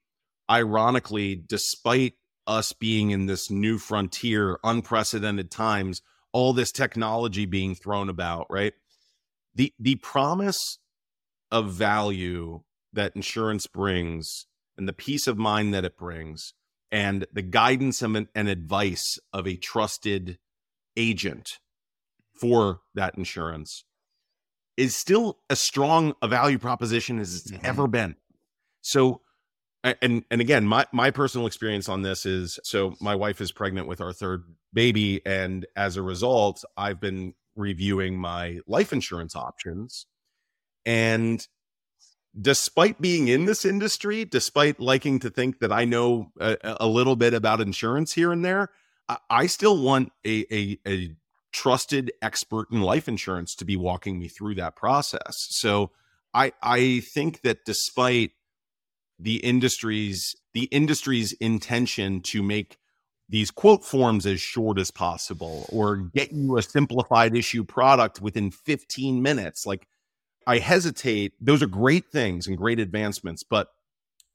ironically, 0.51 1.35
despite 1.47 2.15
us 2.45 2.73
being 2.73 3.11
in 3.11 3.27
this 3.27 3.49
new 3.49 3.77
frontier, 3.77 4.59
unprecedented 4.65 5.49
times, 5.49 6.01
all 6.33 6.51
this 6.51 6.73
technology 6.73 7.45
being 7.45 7.73
thrown 7.73 8.09
about, 8.09 8.47
right? 8.49 8.73
The 9.55 9.73
the 9.79 9.95
promise 9.95 10.79
of 11.51 11.71
value 11.71 12.61
that 12.93 13.15
insurance 13.15 13.67
brings 13.67 14.45
and 14.77 14.87
the 14.87 14.93
peace 14.93 15.27
of 15.27 15.37
mind 15.37 15.73
that 15.73 15.85
it 15.85 15.97
brings 15.97 16.53
and 16.91 17.25
the 17.31 17.41
guidance 17.41 18.01
and, 18.01 18.27
and 18.33 18.47
advice 18.47 19.19
of 19.33 19.47
a 19.47 19.55
trusted 19.55 20.39
agent 20.97 21.59
for 22.33 22.81
that 22.95 23.17
insurance 23.17 23.83
is 24.77 24.95
still 24.95 25.39
as 25.49 25.59
strong 25.59 26.15
a 26.21 26.27
value 26.27 26.57
proposition 26.57 27.19
as 27.19 27.35
it's 27.35 27.51
mm-hmm. 27.51 27.65
ever 27.65 27.87
been. 27.87 28.15
So 28.81 29.21
and 29.83 30.23
and 30.29 30.41
again 30.41 30.65
my 30.65 30.85
my 30.91 31.11
personal 31.11 31.47
experience 31.47 31.87
on 31.87 32.01
this 32.01 32.25
is 32.25 32.59
so 32.63 32.95
my 32.99 33.15
wife 33.15 33.39
is 33.39 33.51
pregnant 33.51 33.87
with 33.87 34.01
our 34.01 34.11
third 34.11 34.43
baby 34.73 35.21
and 35.25 35.65
as 35.75 35.95
a 35.95 36.01
result 36.01 36.63
I've 36.75 36.99
been 36.99 37.33
reviewing 37.55 38.17
my 38.17 38.59
life 38.67 38.91
insurance 38.91 39.35
options 39.37 40.05
and 40.89 41.47
despite 42.41 42.99
being 42.99 43.27
in 43.27 43.45
this 43.45 43.63
industry, 43.63 44.25
despite 44.25 44.79
liking 44.79 45.19
to 45.19 45.29
think 45.29 45.59
that 45.59 45.71
I 45.71 45.85
know 45.85 46.31
a, 46.39 46.57
a 46.63 46.87
little 46.87 47.15
bit 47.15 47.35
about 47.35 47.61
insurance 47.61 48.11
here 48.13 48.31
and 48.31 48.43
there, 48.43 48.69
I, 49.07 49.17
I 49.29 49.45
still 49.45 49.79
want 49.79 50.11
a, 50.25 50.45
a, 50.51 50.79
a 50.87 51.15
trusted 51.51 52.11
expert 52.23 52.71
in 52.71 52.81
life 52.81 53.07
insurance 53.07 53.53
to 53.57 53.65
be 53.65 53.75
walking 53.75 54.17
me 54.17 54.29
through 54.29 54.55
that 54.55 54.75
process. 54.75 55.45
So 55.51 55.91
I 56.33 56.53
I 56.63 57.01
think 57.01 57.41
that 57.41 57.65
despite 57.65 58.31
the 59.19 59.35
industry's 59.35 60.35
the 60.55 60.63
industry's 60.65 61.33
intention 61.33 62.21
to 62.21 62.41
make 62.41 62.77
these 63.27 63.51
quote 63.51 63.85
forms 63.85 64.25
as 64.25 64.41
short 64.41 64.79
as 64.79 64.89
possible 64.89 65.67
or 65.69 65.97
get 65.97 66.31
you 66.31 66.57
a 66.57 66.63
simplified 66.63 67.35
issue 67.35 67.63
product 67.63 68.21
within 68.23 68.49
15 68.49 69.21
minutes 69.21 69.67
like 69.67 69.87
I 70.49 70.57
hesitate. 70.57 71.33
Those 71.39 71.61
are 71.61 71.67
great 71.67 72.11
things 72.11 72.47
and 72.47 72.57
great 72.57 72.79
advancements, 72.79 73.43
but 73.43 73.67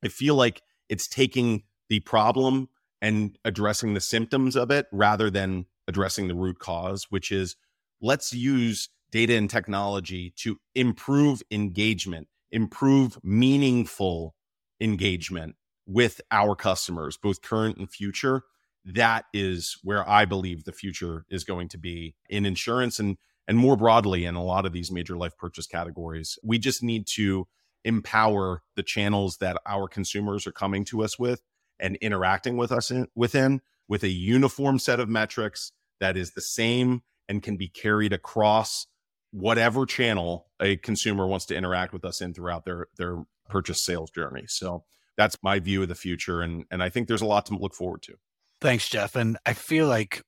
I 0.04 0.06
feel 0.06 0.36
like 0.36 0.62
it's 0.88 1.08
taking 1.08 1.64
the 1.88 1.98
problem 1.98 2.68
and 3.02 3.36
addressing 3.44 3.94
the 3.94 4.00
symptoms 4.00 4.54
of 4.54 4.70
it 4.70 4.86
rather 4.92 5.28
than 5.28 5.66
addressing 5.88 6.28
the 6.28 6.36
root 6.36 6.60
cause, 6.60 7.10
which 7.10 7.32
is 7.32 7.56
let's 8.00 8.32
use 8.32 8.90
data 9.10 9.34
and 9.34 9.50
technology 9.50 10.32
to 10.36 10.60
improve 10.76 11.42
engagement, 11.50 12.28
improve 12.52 13.18
meaningful 13.24 14.36
engagement 14.80 15.56
with 15.84 16.20
our 16.30 16.54
customers, 16.54 17.16
both 17.16 17.42
current 17.42 17.76
and 17.76 17.90
future. 17.90 18.44
That 18.84 19.24
is 19.34 19.78
where 19.82 20.08
I 20.08 20.26
believe 20.26 20.62
the 20.62 20.70
future 20.70 21.26
is 21.28 21.42
going 21.42 21.70
to 21.70 21.78
be 21.78 22.14
in 22.30 22.46
insurance. 22.46 23.00
And 23.00 23.16
and 23.46 23.58
more 23.58 23.76
broadly 23.76 24.24
in 24.24 24.34
a 24.34 24.42
lot 24.42 24.66
of 24.66 24.72
these 24.72 24.90
major 24.90 25.16
life 25.16 25.36
purchase 25.36 25.66
categories. 25.66 26.38
We 26.42 26.58
just 26.58 26.82
need 26.82 27.06
to 27.14 27.46
empower 27.84 28.62
the 28.76 28.82
channels 28.82 29.38
that 29.38 29.58
our 29.66 29.88
consumers 29.88 30.46
are 30.46 30.52
coming 30.52 30.84
to 30.86 31.02
us 31.02 31.18
with 31.18 31.42
and 31.78 31.96
interacting 31.96 32.56
with 32.56 32.72
us 32.72 32.90
in, 32.90 33.08
within 33.14 33.60
with 33.88 34.02
a 34.02 34.08
uniform 34.08 34.78
set 34.78 35.00
of 35.00 35.08
metrics 35.08 35.72
that 36.00 36.16
is 36.16 36.32
the 36.32 36.40
same 36.40 37.02
and 37.28 37.42
can 37.42 37.56
be 37.56 37.68
carried 37.68 38.12
across 38.12 38.86
whatever 39.30 39.84
channel 39.84 40.46
a 40.60 40.76
consumer 40.76 41.26
wants 41.26 41.46
to 41.46 41.56
interact 41.56 41.92
with 41.92 42.04
us 42.04 42.20
in 42.20 42.32
throughout 42.32 42.64
their 42.64 42.86
their 42.96 43.24
purchase 43.48 43.84
sales 43.84 44.10
journey. 44.10 44.44
So 44.46 44.84
that's 45.16 45.36
my 45.42 45.58
view 45.58 45.82
of 45.82 45.88
the 45.88 45.94
future 45.94 46.40
and 46.40 46.64
and 46.70 46.82
I 46.82 46.88
think 46.88 47.08
there's 47.08 47.22
a 47.22 47.26
lot 47.26 47.46
to 47.46 47.56
look 47.56 47.74
forward 47.74 48.02
to. 48.02 48.14
Thanks 48.60 48.88
Jeff 48.88 49.16
and 49.16 49.36
I 49.44 49.52
feel 49.52 49.88
like 49.88 50.22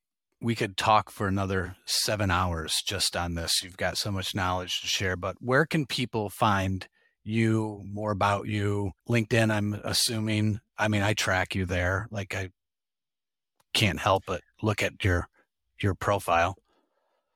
we 0.46 0.54
could 0.54 0.76
talk 0.76 1.10
for 1.10 1.26
another 1.26 1.74
seven 1.86 2.30
hours 2.30 2.80
just 2.86 3.16
on 3.16 3.34
this. 3.34 3.64
You've 3.64 3.76
got 3.76 3.98
so 3.98 4.12
much 4.12 4.32
knowledge 4.32 4.80
to 4.80 4.86
share, 4.86 5.16
but 5.16 5.34
where 5.40 5.66
can 5.66 5.86
people 5.86 6.30
find 6.30 6.86
you, 7.24 7.82
more 7.84 8.12
about 8.12 8.46
you? 8.46 8.92
LinkedIn, 9.08 9.52
I'm 9.52 9.80
assuming. 9.82 10.60
I 10.78 10.86
mean, 10.86 11.02
I 11.02 11.14
track 11.14 11.56
you 11.56 11.66
there. 11.66 12.06
Like 12.12 12.32
I 12.36 12.50
can't 13.74 13.98
help 13.98 14.22
but 14.24 14.40
look 14.62 14.84
at 14.84 15.02
your 15.02 15.26
your 15.80 15.96
profile. 15.96 16.54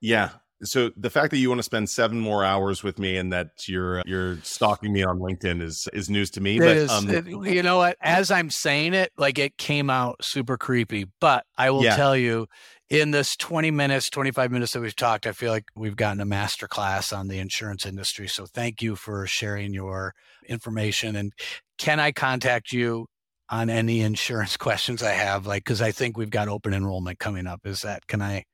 Yeah 0.00 0.30
so 0.62 0.90
the 0.96 1.10
fact 1.10 1.30
that 1.30 1.38
you 1.38 1.48
want 1.48 1.58
to 1.58 1.64
spend 1.64 1.88
seven 1.88 2.20
more 2.20 2.44
hours 2.44 2.82
with 2.82 2.98
me 2.98 3.16
and 3.16 3.32
that 3.32 3.68
you're 3.68 4.02
you're 4.06 4.36
stalking 4.42 4.92
me 4.92 5.02
on 5.02 5.18
LinkedIn 5.18 5.62
is 5.62 5.88
is 5.92 6.10
news 6.10 6.30
to 6.32 6.40
me. 6.40 6.56
It 6.56 6.60
but 6.60 6.76
is, 6.76 6.90
um, 6.90 7.10
it, 7.10 7.26
you 7.26 7.62
know 7.62 7.78
what? 7.78 7.96
As 8.00 8.30
I'm 8.30 8.50
saying 8.50 8.94
it, 8.94 9.12
like 9.16 9.38
it 9.38 9.56
came 9.56 9.88
out 9.88 10.22
super 10.24 10.58
creepy. 10.58 11.06
But 11.20 11.46
I 11.56 11.70
will 11.70 11.84
yeah. 11.84 11.96
tell 11.96 12.16
you, 12.16 12.46
in 12.90 13.10
this 13.10 13.36
20 13.36 13.70
minutes, 13.70 14.10
25 14.10 14.50
minutes 14.50 14.72
that 14.72 14.80
we've 14.80 14.96
talked, 14.96 15.26
I 15.26 15.32
feel 15.32 15.52
like 15.52 15.64
we've 15.74 15.96
gotten 15.96 16.20
a 16.20 16.26
master 16.26 16.68
class 16.68 17.12
on 17.12 17.28
the 17.28 17.38
insurance 17.38 17.86
industry. 17.86 18.28
So 18.28 18.46
thank 18.46 18.82
you 18.82 18.96
for 18.96 19.26
sharing 19.26 19.72
your 19.72 20.14
information. 20.46 21.16
And 21.16 21.32
can 21.78 22.00
I 22.00 22.12
contact 22.12 22.72
you 22.72 23.06
on 23.48 23.68
any 23.68 24.00
insurance 24.00 24.56
questions 24.58 25.02
I 25.02 25.12
have, 25.12 25.46
like 25.46 25.64
because 25.64 25.82
I 25.82 25.92
think 25.92 26.16
we've 26.16 26.30
got 26.30 26.48
open 26.48 26.74
enrollment 26.74 27.18
coming 27.18 27.46
up. 27.46 27.60
Is 27.64 27.82
that 27.82 28.06
can 28.06 28.22
I. 28.22 28.44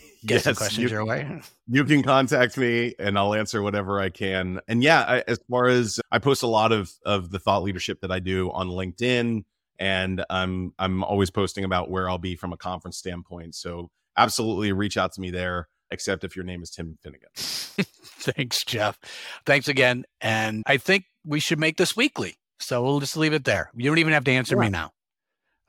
get 0.26 0.34
yes, 0.36 0.44
some 0.44 0.54
questions 0.54 0.90
you, 0.90 0.96
your 0.96 1.04
way? 1.04 1.40
You 1.68 1.84
can 1.84 2.02
contact 2.02 2.56
me 2.56 2.94
and 2.98 3.18
I'll 3.18 3.34
answer 3.34 3.62
whatever 3.62 4.00
I 4.00 4.10
can. 4.10 4.60
And 4.68 4.82
yeah, 4.82 5.00
I, 5.02 5.24
as 5.26 5.38
far 5.50 5.66
as 5.66 6.00
I 6.10 6.18
post 6.18 6.42
a 6.42 6.46
lot 6.46 6.72
of 6.72 6.90
of 7.04 7.30
the 7.30 7.38
thought 7.38 7.62
leadership 7.62 8.00
that 8.00 8.10
I 8.10 8.18
do 8.18 8.50
on 8.52 8.68
LinkedIn, 8.68 9.44
and 9.78 10.24
I'm 10.30 10.72
I'm 10.78 11.04
always 11.04 11.30
posting 11.30 11.64
about 11.64 11.90
where 11.90 12.08
I'll 12.08 12.18
be 12.18 12.36
from 12.36 12.52
a 12.52 12.56
conference 12.56 12.98
standpoint. 12.98 13.54
So 13.54 13.90
absolutely 14.16 14.72
reach 14.72 14.96
out 14.96 15.12
to 15.12 15.20
me 15.20 15.30
there. 15.30 15.68
Except 15.90 16.24
if 16.24 16.34
your 16.34 16.44
name 16.44 16.64
is 16.64 16.70
Tim 16.70 16.98
Finnigan. 17.00 17.28
Thanks, 17.36 18.64
Jeff. 18.64 18.98
Thanks 19.44 19.68
again. 19.68 20.04
And 20.20 20.64
I 20.66 20.78
think 20.78 21.04
we 21.24 21.38
should 21.38 21.60
make 21.60 21.76
this 21.76 21.96
weekly. 21.96 22.38
So 22.58 22.82
we'll 22.82 22.98
just 22.98 23.16
leave 23.16 23.32
it 23.32 23.44
there. 23.44 23.70
You 23.72 23.88
don't 23.88 23.98
even 23.98 24.12
have 24.12 24.24
to 24.24 24.32
answer 24.32 24.56
yeah. 24.56 24.62
me 24.62 24.68
now. 24.70 24.92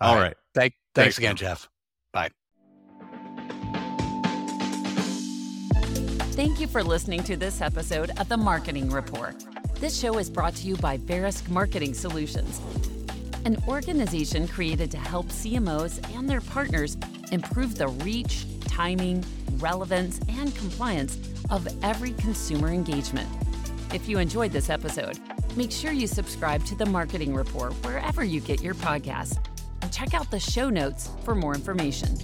All, 0.02 0.10
All 0.10 0.16
right. 0.16 0.22
right. 0.22 0.38
Thank, 0.56 0.74
thanks, 0.96 1.18
thanks 1.18 1.18
again, 1.20 1.36
Jeff. 1.36 1.70
Bye. 2.14 2.32
Thank 6.38 6.60
you 6.60 6.68
for 6.68 6.84
listening 6.84 7.24
to 7.24 7.36
this 7.36 7.62
episode 7.62 8.12
of 8.20 8.30
The 8.30 8.38
Marketing 8.38 8.92
Rapport. 8.92 9.34
This 9.80 10.00
show 10.00 10.20
is 10.20 10.30
brought 10.30 10.54
to 10.58 10.68
you 10.68 10.76
by 10.76 11.00
Verisk 11.00 11.50
Marketing 11.50 11.96
Solutions, 11.96 12.62
an 13.46 13.58
organization 13.68 14.48
created 14.48 14.92
to 14.92 15.00
help 15.00 15.30
CMOs 15.30 16.00
and 16.16 16.30
their 16.30 16.42
partners 16.42 16.96
improve 17.32 17.76
the 17.76 17.88
reach, 17.88 18.46
timing, 18.66 19.26
relevance, 19.54 20.20
and 20.30 20.56
compliance 20.56 21.18
of 21.50 21.68
every 21.84 22.12
consumer 22.12 22.68
engagement. 22.68 23.28
If 23.92 24.08
you 24.08 24.20
enjoyed 24.20 24.52
this 24.52 24.70
episode, 24.70 25.20
make 25.56 25.72
sure 25.72 25.92
you 25.92 26.06
subscribe 26.06 26.64
to 26.66 26.76
the 26.76 26.86
Marketing 26.86 27.34
Rapport 27.34 27.72
wherever 27.82 28.24
you 28.24 28.42
get 28.42 28.62
your 28.62 28.76
podcasts 28.76 29.44
and 29.82 29.92
check 29.92 30.14
out 30.14 30.30
the 30.30 30.40
show 30.40 30.70
notes 30.70 31.10
for 31.24 31.34
more 31.34 31.56
information. 31.56 32.16